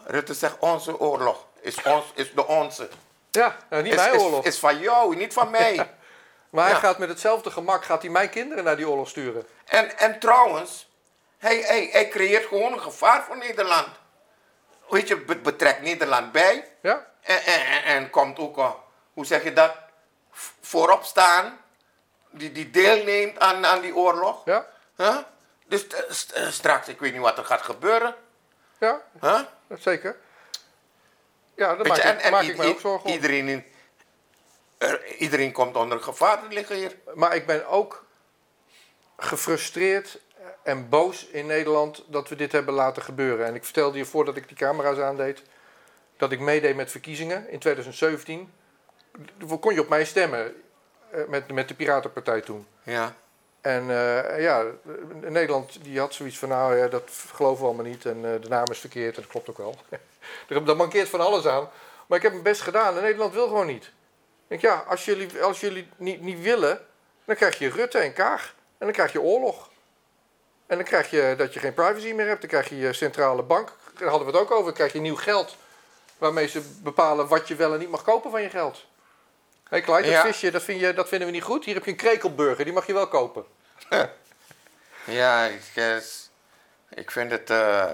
[0.05, 2.89] Rutte zegt onze oorlog is, ons, is de onze.
[3.31, 4.45] Ja, nou, niet is, mijn is- oorlog.
[4.45, 5.75] Is, van jou, niet van mij.
[6.49, 9.47] maar hij gaat met hetzelfde gemak gaat hij mijn kinderen naar die oorlog sturen.
[9.65, 10.89] en, en trouwens,
[11.37, 13.87] hij, hij, hij creëert gewoon een gevaar voor Nederland.
[14.89, 16.71] Weet je, be- betrekt Nederland bij.
[16.81, 17.05] Ja?
[17.21, 19.75] En, en, en, en komt ook, al, hoe zeg je dat,
[20.61, 21.59] voorop staan.
[22.29, 24.45] Die, die deelneemt aan, aan die oorlog.
[24.45, 24.67] Ja?
[24.95, 25.17] Huh?
[25.67, 28.15] Dus eh, st- eh, straks, ik weet niet wat er gaat gebeuren.
[28.79, 29.01] Ja?
[29.21, 29.39] Huh?
[29.67, 30.17] Dat zeker.
[31.55, 33.13] Ja, Weet maak, je, ik, maak ik me i- ook zorgen om.
[33.15, 33.65] Iedereen, in-
[34.77, 36.95] er- iedereen komt onder gevaar te liggen hier.
[37.13, 38.05] Maar ik ben ook
[39.17, 40.19] gefrustreerd
[40.65, 43.45] en boos in Nederland dat we dit hebben laten gebeuren.
[43.45, 45.41] En ik vertelde je voordat ik die camera's aandeed
[46.17, 48.53] dat ik meedeed met verkiezingen in 2017.
[49.37, 50.53] Toen kon je op mij stemmen
[51.09, 52.67] eh, met, met de Piratenpartij toen.
[52.83, 53.15] Ja.
[53.61, 54.63] En eh, ja,
[55.21, 58.05] Nederland die had zoiets van, nou ja, dat geloven we allemaal niet.
[58.05, 59.75] En eh, de naam is verkeerd en dat klopt ook wel.
[60.47, 61.69] Daar mankeert van alles aan.
[62.07, 63.83] Maar ik heb mijn best gedaan en Nederland wil gewoon niet.
[63.83, 63.91] Ik
[64.47, 66.85] denk, ja, als jullie, als jullie niet, niet willen,
[67.25, 68.55] dan krijg je Rutte en Kaag.
[68.77, 69.69] En dan krijg je oorlog.
[70.67, 72.41] En dan krijg je dat je geen privacy meer hebt.
[72.41, 73.73] Dan krijg je je centrale bank.
[73.97, 74.65] Daar hadden we het ook over.
[74.65, 75.55] Dan krijg je nieuw geld.
[76.17, 78.85] Waarmee ze bepalen wat je wel en niet mag kopen van je geld.
[79.69, 81.65] Hé Clyde, dat visje, dat, vind je, dat vinden we niet goed.
[81.65, 83.45] Hier heb je een krekelburger, die mag je wel kopen.
[85.05, 85.95] Ja, ik, eh,
[86.89, 87.85] ik vind het eh,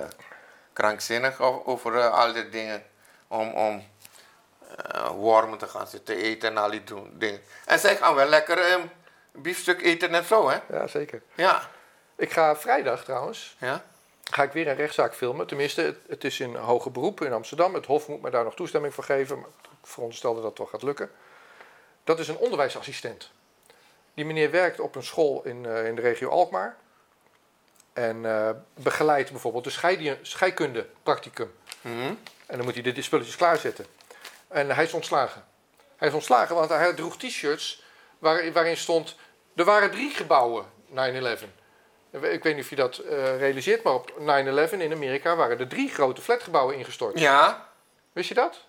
[0.74, 2.84] krankzinnig over eh, al die dingen.
[3.28, 3.84] Om, om
[5.16, 7.42] wormen te gaan zitten eten en al die dingen.
[7.66, 8.76] En zij gaan wel lekker eh,
[9.32, 10.58] biefstuk eten en zo, hè?
[10.70, 11.22] Ja, zeker.
[11.36, 11.70] Ja.
[12.22, 13.84] Ik ga vrijdag trouwens, Ja?
[14.24, 15.48] ga ik weer een rechtszaak filmen.
[15.48, 17.74] Tenminste, het, het is in hoger beroep in Amsterdam.
[17.74, 19.40] Het Hof moet me daar nog toestemming voor geven.
[19.40, 21.12] Maar ik veronderstel dat dat wel gaat lukken.
[22.04, 23.32] Dat is een onderwijsassistent.
[24.14, 26.78] Die meneer werkt op een school in, eh, in de regio Alkmaar.
[27.94, 31.54] En eh, begeleidt bijvoorbeeld de scheidie- scheikunde-practicum.
[31.82, 32.14] Mhm.
[32.46, 33.86] En dan moet hij de spulletjes klaarzetten.
[34.48, 35.44] En hij is ontslagen.
[35.96, 37.84] Hij is ontslagen, want hij droeg t-shirts
[38.20, 39.16] waar, waarin stond...
[39.56, 41.60] Er waren drie gebouwen, 9-11.
[42.12, 44.24] Ik weet niet of je dat eh, realiseert, maar op 9-11
[44.72, 47.20] in Amerika waren er drie grote flatgebouwen ingestort.
[47.20, 47.68] Ja.
[48.14, 48.60] Wist je dat?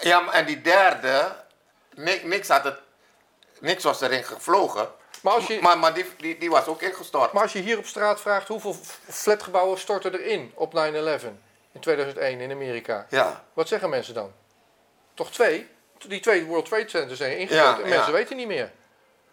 [0.00, 1.34] Ja, maar en die derde,
[1.94, 2.78] ni- niks, had het,
[3.60, 4.88] niks was erin gevlogen.
[5.22, 7.32] Maar als je, Maar, maar die, die, die was ook ingestort.
[7.32, 8.76] maar als je hier op straat vraagt hoeveel
[9.08, 10.76] flatgebouwen storten erin op 9-11
[11.72, 13.44] in 2001 in Amerika, Ja.
[13.52, 14.32] wat zeggen mensen dan?
[15.14, 15.68] Toch twee?
[16.06, 17.94] Die twee World Trade Centers zijn ingestort Ja, en ja.
[17.96, 18.70] mensen weten niet meer.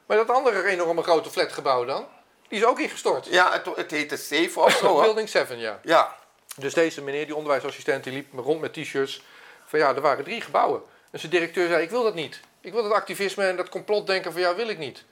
[0.06, 2.08] Maar dat andere enorme grote flatgebouw dan,
[2.48, 3.26] die is ook ingestort.
[3.26, 5.00] Ja, het, het heette Safe of zo?
[5.02, 5.80] Building 7, ja.
[5.84, 6.16] Ja.
[6.56, 9.22] Dus deze meneer, die onderwijsassistent, die liep rond met t-shirts.
[9.66, 10.82] Van ja, er waren drie gebouwen.
[11.12, 12.40] En zijn directeur zei, ik wil dat niet.
[12.62, 15.04] Ik wil dat activisme en dat complotdenken van jou wil ik niet.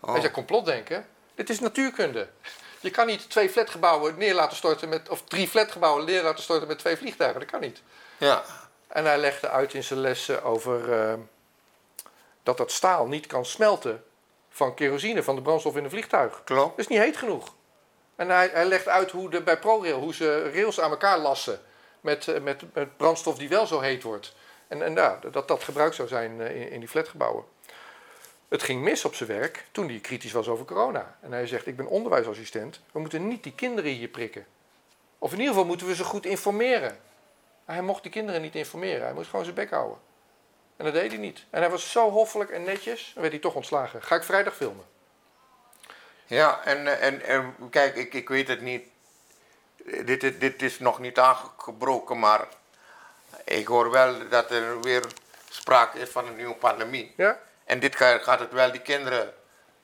[0.00, 0.10] Oh.
[0.10, 1.06] Hij zei, complotdenken?
[1.34, 2.28] Dit is natuurkunde.
[2.80, 5.08] Je kan niet twee flatgebouwen neer laten storten met...
[5.08, 7.40] of drie flatgebouwen neer laten storten met twee vliegtuigen.
[7.40, 7.82] Dat kan niet.
[8.18, 8.42] Ja.
[8.88, 11.14] En hij legde uit in zijn lessen over eh,
[12.42, 14.04] dat dat staal niet kan smelten
[14.52, 16.44] van kerosine, van de brandstof in een vliegtuig.
[16.44, 16.70] Klopt.
[16.70, 17.54] Dat is niet heet genoeg.
[18.16, 21.60] En hij, hij legt uit hoe de, bij ProRail, hoe ze rails aan elkaar lassen
[22.00, 24.34] met, eh, met, met brandstof die wel zo heet wordt.
[24.68, 27.44] En, en ja, dat dat gebruikt zou zijn eh, in, in die flatgebouwen.
[28.48, 31.16] Het ging mis op zijn werk toen hij kritisch was over corona.
[31.20, 34.46] En hij zegt, ik ben onderwijsassistent, we moeten niet die kinderen hier prikken.
[35.18, 36.98] Of in ieder geval moeten we ze goed informeren.
[37.64, 39.02] Hij mocht die kinderen niet informeren.
[39.02, 39.98] Hij moest gewoon zijn bek houden.
[40.76, 41.44] En dat deed hij niet.
[41.50, 43.10] En hij was zo hoffelijk en netjes.
[43.12, 44.02] Dan werd hij toch ontslagen.
[44.02, 44.84] Ga ik vrijdag filmen.
[46.26, 48.84] Ja, en, en, en kijk, ik, ik weet het niet.
[50.04, 52.46] Dit, is- dit is nog niet aangebroken, maar
[53.44, 55.04] ik hoor wel dat er weer
[55.48, 57.14] sprake is van een nieuwe pandemie.
[57.16, 57.38] Ja?
[57.64, 59.34] En dit ga- gaat het wel, die kinderen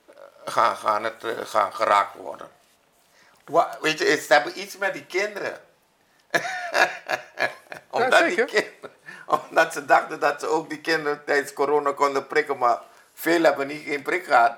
[0.07, 2.49] eh, gaan, gaan, het, eh, gaan geraakt worden.
[3.45, 5.61] Wa- Weet je, ze hebben iets met die kinderen.
[7.89, 8.35] omdat, zeker.
[8.35, 8.91] Die kinderen
[9.49, 12.79] omdat ze dachten dat ze ook die kinderen tijdens corona konden prikken, maar
[13.13, 14.53] veel hebben niet geen prik gehad.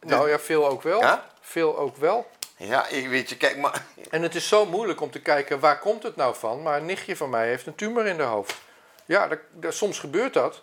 [0.00, 1.00] Nou ja, veel ook wel.
[1.00, 1.24] Ja?
[1.40, 2.30] Veel ook wel.
[2.56, 3.82] Ja, ik weet je, kijk maar.
[4.10, 6.62] En het is zo moeilijk om te kijken waar komt het nou van.
[6.62, 8.56] Maar een nichtje van mij heeft een tumor in haar hoofd.
[9.04, 10.62] Ja, dat, dat- soms gebeurt dat.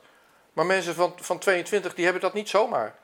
[0.54, 2.96] Maar mensen van, van 22 die hebben dat niet zomaar.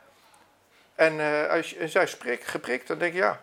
[0.96, 3.42] En eh, als je, zij is prik, geprikt, dan denk je ja.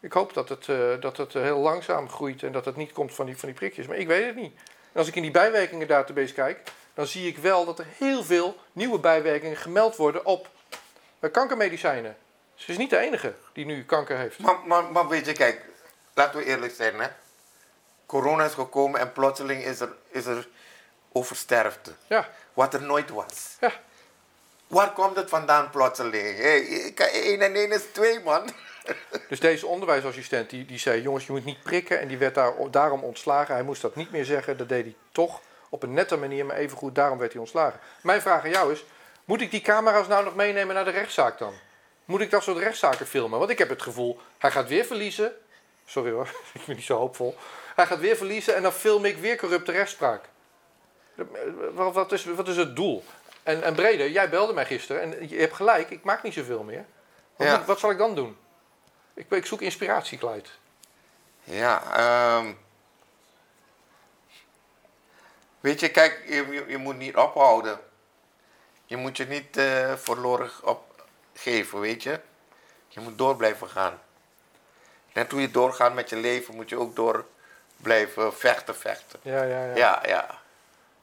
[0.00, 2.92] Ik hoop dat het, eh, dat het eh, heel langzaam groeit en dat het niet
[2.92, 3.86] komt van die, van die prikjes.
[3.86, 4.60] Maar ik weet het niet.
[4.98, 8.56] Als ik in die bijwerkingen database kijk, dan zie ik wel dat er heel veel
[8.72, 10.48] nieuwe bijwerkingen gemeld worden op
[11.20, 12.16] eh, kankermedicijnen.
[12.54, 14.38] Ze is niet de enige die nu kanker heeft.
[14.38, 15.64] Maar, maar, maar weet je, kijk,
[16.14, 17.08] laten we eerlijk zijn, hè.
[18.06, 20.48] Corona is gekomen en plotseling is er, is er
[21.12, 21.92] oversterfte.
[22.06, 23.56] Ja, Wat er nooit was.
[23.60, 23.72] ja.
[24.66, 26.38] Waar komt het vandaan plotseling?
[26.38, 28.50] Hey, 1 en 1 is 2, man.
[29.28, 32.00] Dus deze onderwijsassistent die, die zei: Jongens, je moet niet prikken.
[32.00, 33.54] En die werd daar, daarom ontslagen.
[33.54, 34.56] Hij moest dat niet meer zeggen.
[34.56, 37.80] Dat deed hij toch op een nette manier, maar evengoed daarom werd hij ontslagen.
[38.02, 38.84] Mijn vraag aan jou is:
[39.24, 41.52] Moet ik die camera's nou nog meenemen naar de rechtszaak dan?
[42.04, 43.38] Moet ik dat soort rechtszaken filmen?
[43.38, 45.32] Want ik heb het gevoel, hij gaat weer verliezen.
[45.86, 47.36] Sorry hoor, ik ben niet zo hoopvol.
[47.74, 50.24] Hij gaat weer verliezen en dan film ik weer corrupte rechtspraak.
[51.74, 53.04] Wat, wat, is, wat is het doel?
[53.42, 56.62] En, en Brede, jij belde mij gisteren en je hebt gelijk, ik maak niet zoveel
[56.62, 56.84] meer.
[57.36, 57.64] Wat, Ja.
[57.64, 58.36] wat zal ik dan doen?
[59.18, 60.48] Ik, ik zoek inspiratie, Clyde.
[61.44, 62.52] Ja, ehm
[65.60, 67.80] weet je, kijk, je, je, je moet niet ophouden.
[68.84, 72.20] Je moet je niet eh, verloren opgeven, weet je.
[72.88, 74.00] Je moet door blijven gaan.
[75.12, 77.26] Net hoe je doorgaat met je leven, moet je ook door
[77.76, 79.18] blijven vechten, vechten.
[79.22, 79.76] Ja, ja, ja.
[79.76, 80.38] Ja, ja.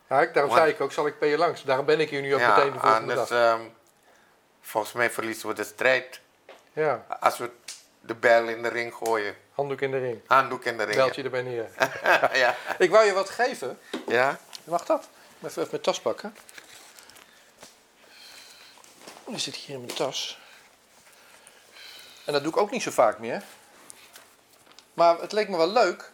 [0.10, 1.64] Ja, ik, daarom Want- zei ik ook, zal ik bij je langs.
[1.64, 3.60] Daarom ben ik hier nu ook ja meteen de volgende anders, dag.
[3.60, 3.68] ehm,
[4.62, 6.20] volgens mij verliezen we de strijd.
[6.74, 7.52] Ja, Als we
[8.06, 9.36] de bijl in de ring gooien.
[9.54, 10.22] handdoek in de ring.
[10.28, 10.96] Handdoek in de ring.
[10.96, 11.70] Beltje erbij neer.
[12.44, 12.56] ja.
[12.78, 13.80] ik wou je wat geven.
[14.08, 14.40] ja?
[14.64, 15.08] Mag dat?
[15.38, 16.36] Even even mijn tas pakken.
[19.28, 20.40] Die zit hier in mijn tas.
[22.26, 23.44] En dat doe ik ook niet zo vaak meer.
[24.94, 26.12] Maar het leek me wel leuk.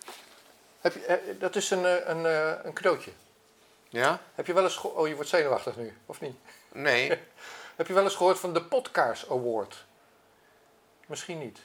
[0.82, 3.12] Heb je, eh, dat is een, eh, een, eh, een cadeautje.
[3.90, 4.22] Ja?
[4.36, 4.76] Heb je wel eens...
[4.76, 6.36] geho- Oh, je wordt zenuwachtig nu, of niet?
[6.72, 7.10] Nee.
[7.76, 9.86] Heb je wel eens gehoord van de Podcast Award?
[11.06, 11.60] Misschien niet.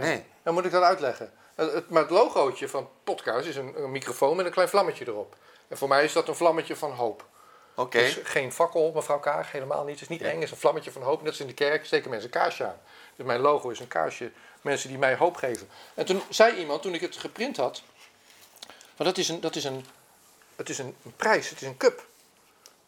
[0.00, 0.24] Nee.
[0.42, 1.32] Dan moet ik dat uitleggen.
[1.54, 5.36] Het, maar het logootje van podcast is een, een microfoon met een klein vlammetje erop.
[5.68, 7.24] En voor mij is dat een vlammetje van hoop.
[7.74, 7.98] Oké.
[7.98, 10.00] Dus geen fakkel, mevrouw Kaag, helemaal niet.
[10.00, 11.22] Het is niet eng, het is een vlammetje van hoop.
[11.22, 12.80] Net als in de kerk steken mensen een kaarsje aan.
[13.16, 14.30] Dus mijn logo is een kaarsje.
[14.62, 15.68] Mensen die mij hoop geven.
[15.94, 17.82] En toen zei iemand, toen ik het geprint had...
[18.96, 19.86] Maar dat is een, dat is een,
[20.56, 22.06] het is een, prijs, het is een cup.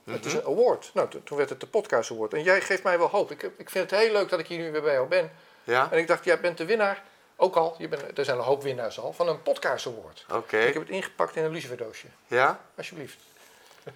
[0.05, 0.90] Het is een award.
[0.94, 2.35] Nou, toen- werd het de podcast award.
[2.35, 3.31] En jij geeft mij wel hoop.
[3.31, 5.31] Ik, ik vind het heel leuk dat ik hier nu weer bij jou ben.
[5.68, 5.88] Ja?
[5.90, 7.02] En ik dacht, jij bent de winnaar.
[7.37, 10.24] Ook al, je bent, er zijn een hoop winnaars al, van een podcast award.
[10.31, 10.59] Oké.
[10.59, 12.07] Ik heb het ingepakt in een luciferdoosje.
[12.26, 12.61] Ja?
[12.76, 13.18] Alsjeblieft.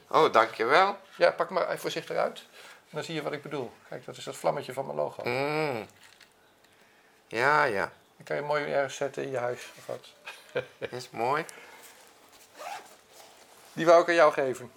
[0.08, 0.96] Oh, dankjewel.
[1.16, 2.38] Ja, pak maar even voorzichtig uit.
[2.68, 3.72] En dan zie je wat ik bedoel.
[3.88, 5.22] Kijk, dat is dat vlammetje van mijn logo.
[5.24, 5.86] Mm.
[7.26, 7.92] Ja, ja.
[8.16, 10.08] Dan kan je mooi ergens zetten in je huis of wat.
[10.98, 11.44] Is mooi.
[13.72, 14.72] Die wou ik aan jou geven.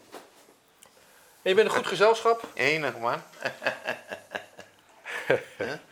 [1.42, 3.22] En je bent een goed gezelschap Enig, man.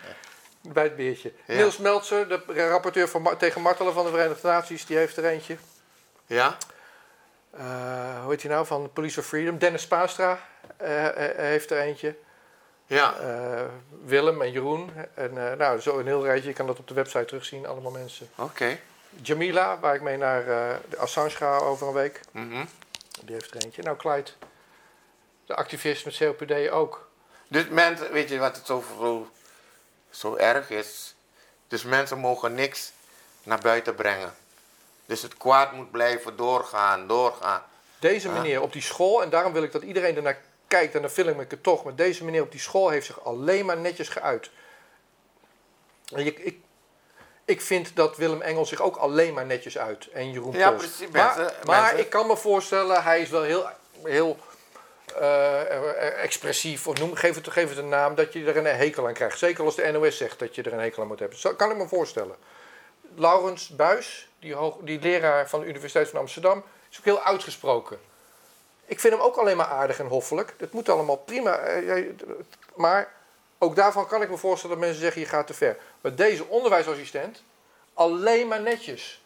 [0.71, 1.33] bij het beertje.
[1.45, 1.55] Ja.
[1.55, 5.57] Niels Meltzer, de rapporteur van, tegen martelen van de Verenigde Naties, die heeft er eentje.
[6.25, 6.57] Ja?
[7.51, 9.57] Eh, hoe heet hij nou, van Police of Freedom.
[9.57, 10.39] Dennis Paastra
[10.77, 12.15] eh, eh, heeft er eentje.
[12.85, 13.15] Ja.
[14.03, 14.91] Willem en Jeroen.
[15.13, 16.49] En nou, zo een heel rijtje.
[16.49, 18.29] Je kan dat op de website terugzien, allemaal mensen.
[18.35, 18.79] Oké.
[19.21, 20.45] Jamila, waar ik mee naar
[20.89, 22.19] de Assange ga over een week.
[22.31, 22.65] Mhm.
[23.23, 23.81] Die heeft er eentje.
[23.81, 24.31] Nou, Clyde,
[25.45, 27.09] de activist met COPD ook.
[27.47, 28.83] Dus mensen, weet je wat het zo,
[30.13, 31.15] zo, erg is?
[31.67, 32.91] Dus mensen mogen niks
[33.43, 34.35] naar buiten brengen.
[35.05, 37.63] Dus het kwaad moet blijven doorgaan, doorgaan.
[37.99, 41.09] Deze meneer op die school, en daarom wil ik dat iedereen ernaar kijkt, en dan
[41.09, 44.09] film ik het toch, maar deze meneer op die school heeft zich alleen maar netjes
[44.09, 44.49] geuit.
[46.05, 46.57] Je, ik,
[47.45, 50.07] ik vind dat Willem Engel zich ook alleen maar netjes uit.
[50.07, 50.79] En Jeroen Ja, Post.
[50.95, 53.69] precies, Maar, mensen- maar mensen- ik kan me voorstellen, hij is wel heel,
[54.03, 54.37] heel
[55.19, 59.07] eh, expressief, of noem, geef, het, geef het een naam, dat je er een hekel
[59.07, 59.37] aan krijgt.
[59.37, 61.37] Zeker als de NOS zegt dat je er een hekel aan moet hebben.
[61.37, 62.35] Zo kan ik me voorstellen.
[63.15, 67.99] Laurens Buis, die, die leraar van de Universiteit van Amsterdam, is ook heel uitgesproken.
[68.85, 70.53] Ik vind hem ook alleen maar aardig en hoffelijk.
[70.57, 71.57] Dat moet allemaal prima.
[71.57, 72.05] eh, eh,
[72.75, 73.11] Maar
[73.57, 75.77] ook daarvan kan ik me voorstellen dat mensen zeggen, je gaat te ver.
[76.01, 77.43] Maar deze onderwijsassistent,
[77.93, 79.22] alleen maar netjes.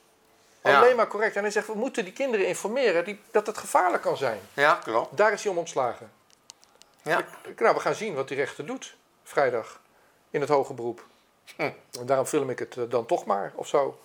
[0.70, 0.80] Ja.
[0.82, 1.36] Alleen maar correct.
[1.36, 4.40] En hij zegt, we moeten die kinderen informeren die, dat het gevaarlijk kan zijn.
[4.54, 5.18] Ja, klopt.
[5.18, 6.12] Daar is hij om ontslagen.
[7.02, 7.20] Ja.
[7.44, 9.80] Ik- Nou, we gaan zien wat die rechter doet vrijdag
[10.30, 11.06] in het hoge beroep.
[11.56, 11.62] Hm.
[12.00, 14.00] En daarom film ik het eh, dan toch maar, of zo.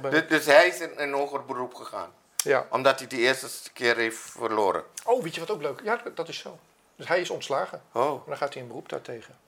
[0.00, 2.12] Ben Dus, dus hij is in een hoger beroep gegaan.
[2.36, 2.66] ja.
[2.70, 4.84] Omdat hij die eerste keer heeft verloren.
[5.04, 6.58] Oh, weet je wat ook leuk Ja, dat- dat is zo.
[6.96, 7.82] Dus hij is ontslagen.
[7.92, 8.10] Oh.
[8.12, 9.38] En dan gaat hij in beroep daartegen.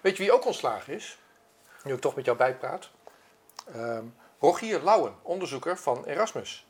[0.00, 1.18] Weet je wie ook ontslagen is?
[1.84, 2.88] Nu ik toch met jou bijpraat.
[3.74, 4.04] Ehm
[4.40, 6.66] Rogier Lauwen, onderzoeker van Erasmus.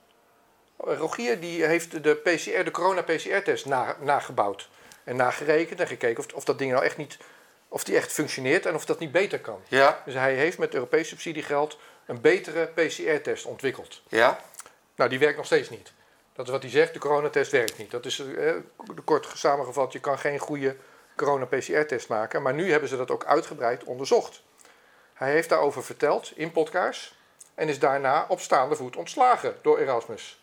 [0.86, 4.68] Eh, Rogier die heeft de, PCR, de corona-PCR-test na, nagebouwd.
[5.04, 7.18] En nagerekend en gekeken of, of dat ding nou echt niet...
[7.70, 9.60] Of die echt functioneert en of dat niet beter kan.
[9.68, 10.02] Ja?
[10.04, 14.02] Dus hij heeft met Europees subsidiegeld een betere PCR-test ontwikkeld.
[14.08, 14.40] Ja?
[14.94, 15.92] Nou, die werkt nog steeds niet.
[16.32, 17.90] Dat is wat hij zegt, de coronatest werkt niet.
[17.90, 18.52] Dat is eh,
[19.04, 20.76] kort samengevat, je kan geen goede
[21.16, 22.42] corona-PCR-test maken.
[22.42, 24.42] Maar nu hebben ze dat ook uitgebreid onderzocht.
[25.14, 27.16] Hij heeft daarover verteld in podcast
[27.58, 30.40] en is daarna op staande voet ontslagen door Erasmus.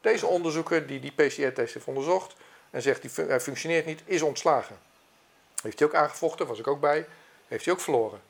[0.00, 2.34] Deze onderzoeker die die PCR-test heeft onderzocht
[2.70, 4.78] en zegt die hij functioneert niet, is ontslagen.
[5.62, 7.06] Heeft hij ook aangevochten, was ik ook bij,
[7.48, 8.22] heeft hij ook verloren.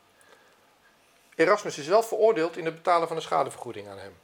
[1.34, 4.16] Erasmus is wel veroordeeld in het betalen van een schadevergoeding aan hem.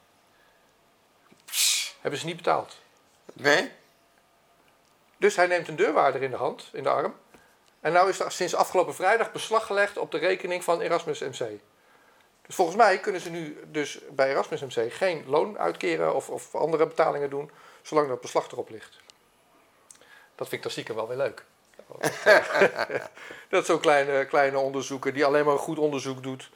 [2.00, 2.76] Hebben ze niet betaald.
[3.32, 3.72] Nee?
[5.16, 7.14] Dus hij neemt een deurwaarder in de hand, in de arm.
[7.80, 11.60] En nou is er sinds afgelopen vrijdag beslag gelegd op de rekening van Erasmus MC.
[12.46, 16.54] Dus volgens mij kunnen ze nu dus bij Erasmus MC geen loon uitkeren of, of
[16.54, 17.50] andere betalingen doen,
[17.82, 19.00] zolang dat beslag erop ligt.
[20.34, 21.44] Dat vind ik dan stiekem wel weer leuk.
[23.48, 26.50] dat zo'n kleine, kleine onderzoeker die alleen maar een goed onderzoek doet,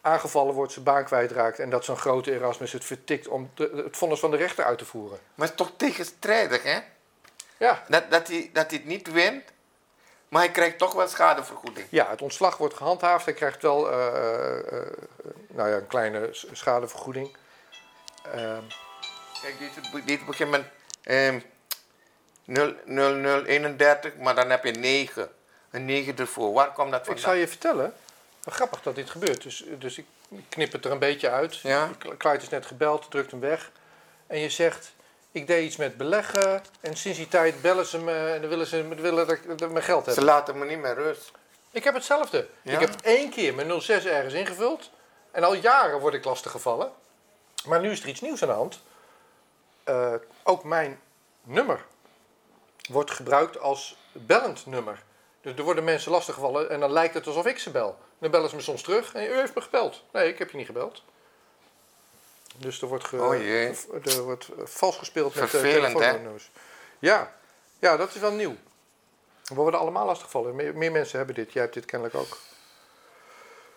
[0.00, 3.96] aangevallen wordt, zijn baan kwijtraakt en dat zo'n grote Erasmus het vertikt om de- het
[3.96, 5.18] vonnis van de rechter uit te voeren.
[5.34, 6.78] Maar het is toch tegenstrijdig, hè?
[7.56, 9.44] Ja, Dat, dat, hij, dat hij het niet wint,
[10.32, 11.86] maar hij krijgt toch wel schadevergoeding.
[11.90, 13.24] Ja, het ontslag wordt gehandhaafd.
[13.24, 14.86] Hij krijgt wel eh, eh, eh,
[15.48, 17.36] nou ja, een kleine schadevergoeding.
[18.32, 18.62] Ehm,
[19.42, 20.64] Kijk, dit, dit begint met
[21.02, 21.40] ehm
[22.44, 25.30] 0, 0, 0, 31, maar dan heb je 9.
[25.70, 26.52] Een 9 ervoor.
[26.52, 27.24] Waar komt dat ik vandaan?
[27.24, 27.94] zal je vertellen,
[28.44, 29.42] grappig dat dit gebeurt.
[29.42, 30.06] Dus, dus ik
[30.48, 31.58] knip het er een beetje uit.
[31.58, 31.90] Ja.
[32.16, 33.70] Kluit is net gebeld, drukt hem weg.
[34.26, 34.92] En je zegt,
[35.32, 36.62] ik deed iets met beleggen.
[36.80, 39.82] En sinds die tijd bellen ze me en dan willen ze willen dat ik mijn
[39.84, 40.14] geld heb.
[40.14, 41.32] Ze laten me niet meer rust.
[41.70, 42.48] Ik heb hetzelfde.
[42.62, 42.72] Ja?
[42.72, 44.90] Ik heb één keer mijn 06 ergens ingevuld.
[45.30, 46.92] En al jaren word ik lastig gevallen.
[47.66, 48.82] Maar nu is er iets nieuws aan de hand.
[49.84, 51.00] Eh, ook mijn
[51.42, 51.84] nummer
[52.88, 55.02] wordt gebruikt als bellend nummer.
[55.40, 57.98] Dus er worden mensen lastiggevallen en dan lijkt het alsof ik ze bel.
[58.18, 60.02] Dan bellen ze me soms terug en u heeft me gebeld.
[60.12, 61.02] Nee, ik heb je niet gebeld.
[62.56, 63.74] Dus er wordt, ge- Oh jee.
[64.04, 66.50] er wordt eh, vals gespeeld met eh, Vervelend, telefoonnummers.
[66.98, 67.32] Ja.
[67.78, 68.54] ja, dat is wel nieuw.
[69.44, 70.54] We worden allemaal lastiggevallen.
[70.56, 71.52] Meer, meer mensen hebben dit.
[71.52, 72.38] Jij hebt dit kennelijk ook.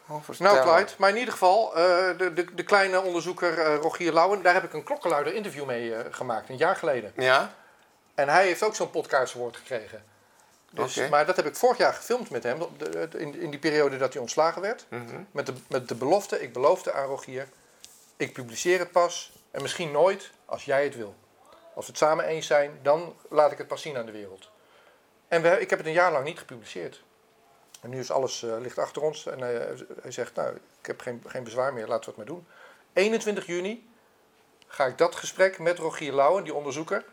[0.08, 4.42] Oh, Nou, Clyde, maar in ieder geval, eh, de, de, de kleine onderzoeker Rogier Lauwen,
[4.42, 7.14] daar heb ik een klokkenluider interview mee gemaakt, een jaar geleden.
[7.18, 7.54] Ja?
[8.16, 10.04] En hij heeft ook zo'n podcast award gekregen.
[10.72, 11.10] Dus.
[11.10, 14.14] Maar dat heb ik vorig jaar gefilmd met hem, de- in, in die periode dat
[14.14, 14.86] hij ontslagen werd.
[14.90, 15.04] Mhm.
[15.32, 17.48] Met de, met de belofte, ik beloofde aan Rogier,
[18.18, 21.16] ik publiceer het pas en misschien nooit als jij het wil.
[21.74, 24.50] Als we het samen eens zijn, dan laat ik het pas zien aan de wereld.
[25.28, 27.04] En we, ik heb het een jaar lang niet gepubliceerd.
[27.82, 31.02] En nu is alles eh, ligt achter ons en eh, hij zegt, nou, ik heb
[31.02, 32.48] geen, geen bezwaar meer, laten we het maar doen.
[32.94, 33.88] 21 juni
[34.68, 37.06] ga ik dat gesprek met Rogier Lauwen, die onderzoeker,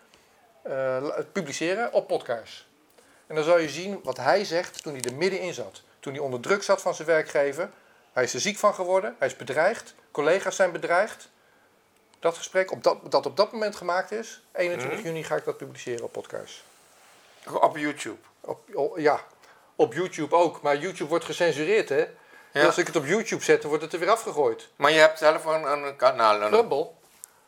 [0.62, 2.66] eh, publiceren op podcast.
[3.26, 5.82] En dan zal je zien wat hij zegt toen hij er middenin zat.
[6.00, 7.70] Toen hij onder druk zat van zijn werkgever.
[8.12, 11.30] Hij is er ziek van geworden, hij is bedreigd, collega's zijn bedreigd.
[12.20, 15.06] Dat gesprek, op dat, dat op dat moment gemaakt is, 21 Mhm.
[15.08, 16.62] juni ga ik dat publiceren op podcast.
[17.52, 18.18] Op YouTube.
[18.40, 19.20] Op, ja,
[19.76, 21.96] op YouTube ook, maar YouTube wordt gecensureerd hè.
[21.98, 22.08] Ja.
[22.52, 24.68] Dus als ik het op YouTube zet, dan wordt het er weer afgegooid.
[24.76, 26.90] Maar je hebt zelf een, een kanaal, een Rumble,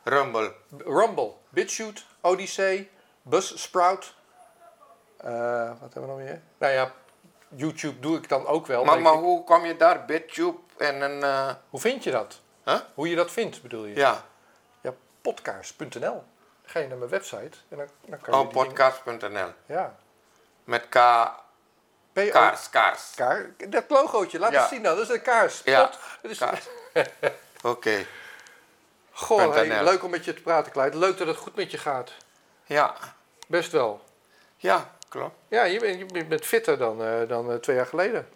[0.02, 0.52] Rumble.
[0.84, 2.90] Rumble, BitChute, Odyssey,
[3.22, 4.14] Buzzsprout.
[5.16, 6.40] Eh wat hebben we nog meer?
[6.58, 6.92] Nou ja,
[7.56, 8.84] YouTube doe ik dan ook wel.
[8.84, 9.18] Maar, maar ik.
[9.18, 10.04] hoe kom je daar?
[10.04, 11.22] BitTube en een...
[11.22, 12.40] eh, Hoe vind je dat?
[12.64, 12.80] Huh?
[12.94, 13.94] Hoe je dat vindt, bedoel je?
[13.96, 14.24] ja,
[14.80, 14.92] Ja,
[15.22, 16.24] podcast.nl.
[16.64, 19.52] Ga je naar mijn website en dan, dan kan je oh, die dingen- podcast.nl.
[19.66, 19.96] Ja.
[20.64, 20.94] Met K,
[22.12, 23.12] PO kaars, kaars.
[23.14, 24.60] Kaar- Dat logootje, laat Ja.
[24.60, 24.96] het zien dan.
[24.96, 25.60] Dat is een kaars.
[25.64, 25.90] Ja,
[26.38, 26.66] kaars.
[27.62, 28.06] Oké,
[29.12, 29.84] Goh, hey, .nl.
[29.84, 30.98] leuk om met je te praten, Clyde.
[30.98, 32.12] Leuk dat het goed met je gaat.
[32.64, 32.94] ja,
[33.46, 34.04] Best wel.
[34.56, 35.34] ja, klopt.
[35.48, 38.28] Ja, je bent, je bent fitter dan, eh, dan eh, twee jaar geleden.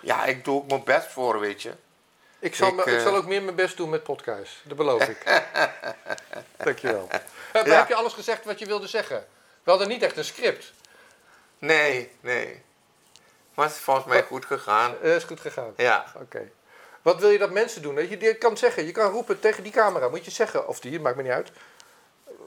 [0.00, 1.72] Ja, ik doe ook mijn best voor, weet je.
[2.38, 4.52] Ik zal, Ik, ik eh, zal ook meer mijn best doen met podcast.
[4.62, 5.18] Dat beloof ik.
[6.64, 7.08] Dankjewel.
[7.52, 7.76] Heb, Ja.
[7.76, 9.26] heb je alles gezegd wat je wilde zeggen?
[9.62, 10.72] We hadden niet echt een script.
[11.58, 12.62] Nee, nee.
[13.54, 14.94] Maar het is volgens mij goed gegaan.
[15.02, 15.72] Eh, is goed gegaan.
[15.76, 16.12] Ja.
[16.16, 16.50] Oké.
[17.02, 18.08] Wat wil je dat mensen doen?
[18.08, 21.00] Je, je kan zeggen, je kan roepen tegen die camera, moet je zeggen, of die,
[21.00, 21.50] maakt me niet uit.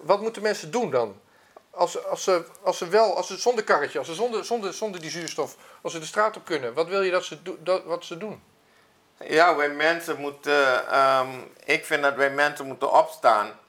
[0.01, 1.19] Wat moeten mensen doen dan?
[1.69, 5.01] Als, als, ze, als ze wel, als ze zonder karretje, als ze zonder, zonder, zonder
[5.01, 7.83] die zuurstof, als ze de straat op kunnen, wat wil je dat ze, do, dat,
[7.83, 8.43] wat ze doen?
[9.23, 11.29] Ja, wij mensen moeten, ehm,
[11.63, 13.59] ik vind dat wij mensen moeten opstaan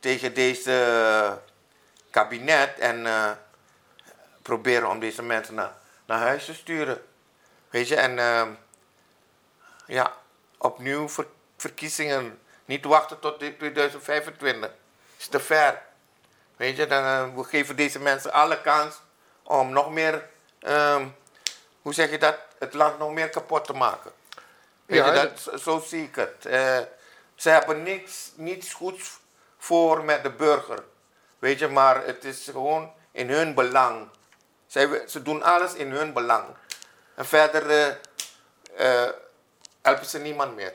[0.00, 1.38] tegen deze
[2.10, 3.30] kabinet en eh,
[4.42, 5.72] proberen om deze mensen naar,
[6.06, 7.02] naar huis te sturen.
[7.70, 8.50] Weet je, en ehm,
[9.86, 10.12] ja,
[10.58, 11.26] opnieuw ver-
[11.56, 14.70] verkiezingen, niet wachten tot dit 2025.
[15.18, 15.82] is te ver.
[16.56, 19.00] Weet je, dan, eh, we geven deze mensen alle kans
[19.42, 20.28] om nog meer,
[20.58, 21.06] ehm,
[21.82, 24.12] hoe zeg je dat, het land nog meer kapot te maken.
[24.86, 26.46] Weet Ja, je, dat, zo- zie ik het.
[26.46, 26.78] Eh,
[27.34, 29.20] ze hebben niks, niets goeds
[29.58, 30.84] voor met de burger.
[31.38, 34.08] Weet je, maar het is gewoon in hun belang.
[34.66, 36.44] Zij, ze doen alles in hun belang.
[37.14, 39.10] En verder eh, eh,
[39.82, 40.72] helpen ze niemand meer.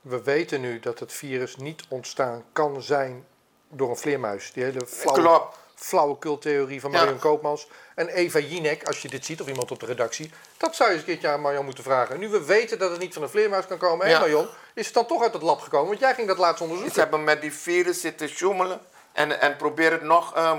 [0.00, 3.26] We weten nu dat het virus niet ontstaan kan zijn
[3.68, 4.52] door een vleermuis.
[4.52, 5.56] Die hele flauwe, Klopt.
[5.78, 6.98] Flauwekultheorie van Ja.
[6.98, 7.68] Marion Koopmans.
[7.94, 10.30] En Eva Jinek, als je dit ziet, of iemand op de redactie.
[10.56, 12.18] Dat zou je eens een keertje aan Marion moeten vragen.
[12.18, 14.08] Nu we weten dat het niet van een vleermuis kan komen.
[14.08, 14.18] Ja.
[14.18, 15.88] Marion, is het dan toch uit het lab gekomen?
[15.88, 17.00] Want jij ging dat laatst Ze onderzoeken.
[17.00, 18.80] hebben met die virus zitten sjoemelen.
[19.12, 20.58] En, en proberen het nog, ehm,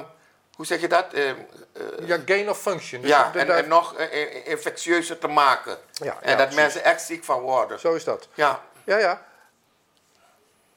[0.55, 1.13] hoe zeg je dat?
[1.13, 1.35] Ehm,
[1.73, 3.01] eh, Ja, gain of function.
[3.01, 5.77] Dus ja, en, en nog eh, eh, infectieuzer te maken.
[5.91, 6.55] Ja, en dat precies.
[6.55, 7.79] mensen echt ziek van worden.
[7.79, 8.27] Zo is dat.
[8.33, 9.25] Ja, Ja, ja.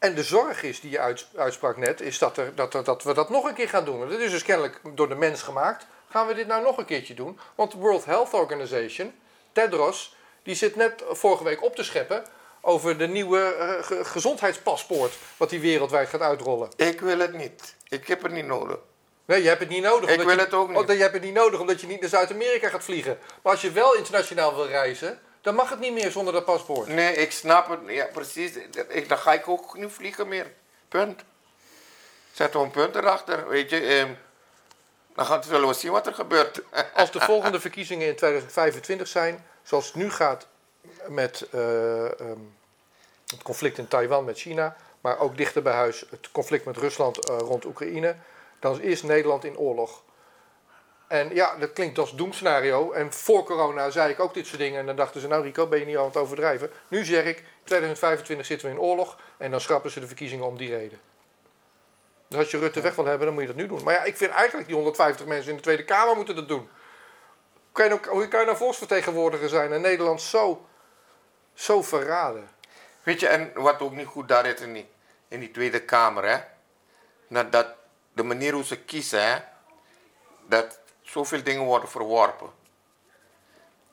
[0.02, 3.14] En de zorg is die je uits- uitsprak net, is dat, er, dat, dat we
[3.14, 4.08] dat nog een keer gaan doen.
[4.08, 5.86] Dit is dus kennelijk door de mens gemaakt.
[6.08, 7.38] Gaan we dit nou nog een keertje doen?
[7.54, 9.14] Want de World Health Organization,
[9.52, 12.24] Tedros, die zit net vorige week op te scheppen
[12.60, 16.68] over de nieuwe eh, ge- gezondheidspaspoort wat die wereldwijd gaat uitrollen.
[16.76, 17.74] ik wil het niet.
[17.88, 18.76] Ik heb het niet nodig.
[19.24, 20.10] Nee, je hebt het niet nodig.
[20.10, 20.78] Ik wil je, het ook niet.
[20.78, 23.18] Oh, je hebt het niet nodig omdat je niet naar Zuid-Amerika gaat vliegen.
[23.42, 26.88] Maar als je wel internationaal wil reizen, dan mag het niet meer zonder dat paspoort.
[26.88, 27.80] Nee, ik snap het.
[27.86, 28.52] Ja, precies.
[28.88, 30.52] Ik, dan ga ik ook niet vliegen meer.
[30.88, 31.22] Punt.
[32.32, 33.80] Zet er een punt erachter, weet je.
[33.80, 34.12] ehm,
[35.14, 36.62] dan gaan, zullen we zien wat er gebeurt.
[36.94, 40.46] Als de volgende verkiezingen in 2025 zijn, zoals het nu gaat
[41.08, 42.38] met eh, ehm,
[43.26, 47.28] het conflict in Taiwan met China, maar ook dichter bij huis het conflict met Rusland
[47.28, 48.16] eh, rond Oekraïne,
[48.60, 50.02] dan is Nederland in oorlog.
[51.12, 52.92] En ja, dat klinkt als doemscenario.
[52.92, 54.80] En voor corona zei ik ook dit soort dingen.
[54.80, 56.70] En dan dachten ze, nou Rico, ben je niet aan het overdrijven?
[56.88, 59.18] Nu zeg ik, 2025 zitten we in oorlog.
[59.36, 61.00] En dan schrappen ze de verkiezingen om die reden.
[62.28, 63.82] Dus als je Rutte weg wil hebben, dan moet je dat nu doen.
[63.84, 66.68] Maar ja, ik vind eigenlijk die 150 mensen in de Tweede Kamer moeten dat doen.
[67.72, 70.66] Kan je nou, hoe kan je nou volksvertegenwoordiger zijn en Nederland zo,
[71.54, 72.48] zo verraden?
[73.02, 74.88] Weet je, en wat ook niet goed daar is in die,
[75.28, 76.38] in die Tweede Kamer, hè.
[77.28, 77.66] Dat, dat
[78.12, 79.38] de manier hoe ze kiezen, hè.
[80.48, 80.80] Dat
[81.12, 82.50] zoveel dingen worden verworpen.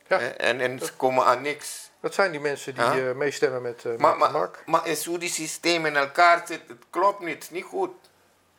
[0.08, 0.20] Ja.
[0.20, 1.90] En, en ze komen aan niks.
[2.00, 4.64] Dat zijn die mensen die eh, meestemmen met, eh Maar, met maar, Mark.
[4.66, 7.52] maar is hoe die systeem in elkaar zit, het klopt niet.
[7.52, 7.92] Niet goed.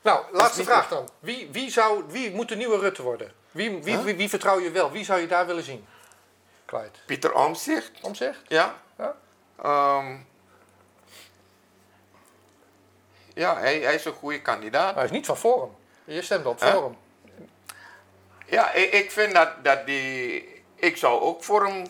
[0.03, 1.09] Nou, laatste vraag dan.
[1.19, 3.33] Wie, wie, zou, wie moet de nieuwe Rutte worden?
[3.51, 4.05] Wie, wie, Huh?
[4.05, 4.91] wie, wie vertrouw je wel?
[4.91, 5.87] Wie zou je daar willen zien?
[6.67, 6.91] Clyde.
[7.07, 8.41] Pieter Omzicht, Omzegt?
[8.49, 8.75] ja.
[8.99, 9.17] Ja?
[9.63, 10.17] Ehm,
[13.35, 14.95] ja, hij, hij is een goede kandidaat.
[14.95, 15.77] Hij is niet van Forum.
[16.05, 16.71] Je stemt op Huh?
[16.73, 16.97] Forum.
[18.51, 20.63] Ja, ik, ik vind dat, dat die...
[20.75, 21.87] Ik zou ook voor hem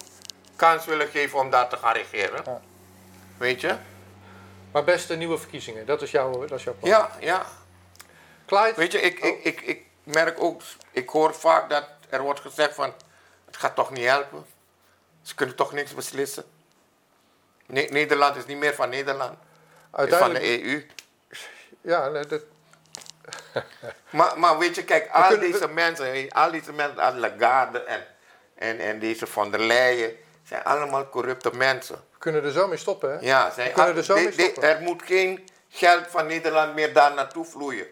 [0.56, 2.42] kans willen geven om daar te gaan regeren.
[2.44, 2.60] Ja.
[3.36, 3.76] Weet je?
[4.72, 5.86] Maar beste nieuwe verkiezingen.
[5.86, 6.90] Dat is jouw, dat is jouw plan.
[6.90, 7.46] Ja, ja.
[8.46, 8.74] Clyde?
[8.76, 9.28] Weet je, ik, Oh.
[9.28, 10.62] ik, ik, ik merk ook...
[10.90, 12.92] Ik hoor vaak dat er wordt gezegd van...
[13.46, 14.46] Het gaat toch niet helpen.
[15.22, 16.44] Ze kunnen toch niks beslissen.
[17.66, 19.32] Ne- Nederland is niet meer van Nederland.
[19.32, 19.36] Is
[19.90, 20.44] van de uiteindelijk...
[20.64, 20.86] EU.
[21.80, 22.42] Ja, nee, dat,
[24.10, 28.06] Maar, maar weet je, kijk, al kunnen- deze mensen, al deze mensen als Lagarde en,
[28.54, 31.94] en, en deze van der Leyen, zijn allemaal corrupte mensen.
[32.12, 33.18] we kunnen er zo mee stoppen, hè?
[33.20, 34.62] Ja, zijn, We kunnen er zo de- mee de- stoppen.
[34.62, 37.86] er moet geen geld van Nederland meer daar naartoe vloeien.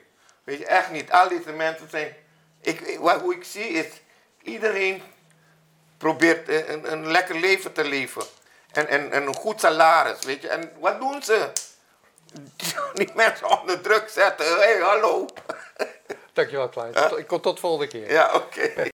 [0.44, 1.10] Weet je, echt niet.
[1.10, 2.16] Al deze mensen zijn,
[2.60, 3.86] ik, wat, hoe ik zie is,
[4.42, 5.02] iedereen
[5.98, 8.22] probeert een, een, een lekker leven te leven.
[8.72, 10.48] En, en, en een goed salaris, weet je.
[10.48, 11.48] En wat doen ze?
[12.94, 14.46] Die mensen onder druk zetten.
[14.46, 15.26] Hé, hey, hallo.
[16.32, 17.08] Dankjewel, Clyde.
[17.08, 18.12] Tot, ik kom tot volgende keer.
[18.12, 18.90] Ja, oké.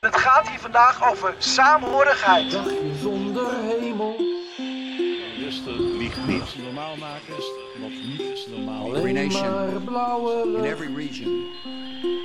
[0.00, 2.50] Het gaat hier vandaag over saamhorigheid.
[2.50, 4.16] dagje zonder hemel.
[5.38, 5.78] Rustig,
[6.26, 6.62] niet.
[6.62, 7.34] normaal maken,
[7.80, 8.96] wat niet is normaal.
[8.96, 11.46] Every nation in every region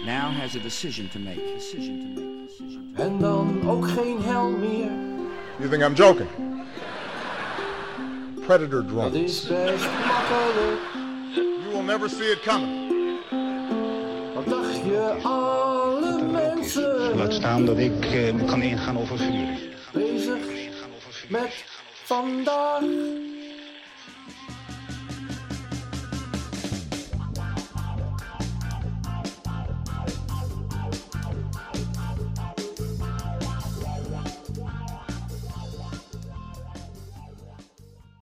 [0.05, 1.39] now has a decision to make.
[1.55, 2.47] Decision to make.
[2.47, 4.91] Decision to En dan ook geen hel meer.
[5.57, 6.29] You think I'm joking?
[8.45, 9.13] Predator Dat drones.
[9.15, 10.81] is best makkelijk.
[11.33, 12.91] You will never see it coming.
[14.35, 19.69] Wat dacht je, alle mensen Laat staan dat ik eh, kan ingaan over familie.
[19.93, 20.37] bezig
[21.27, 21.63] met
[22.03, 22.81] vandaag?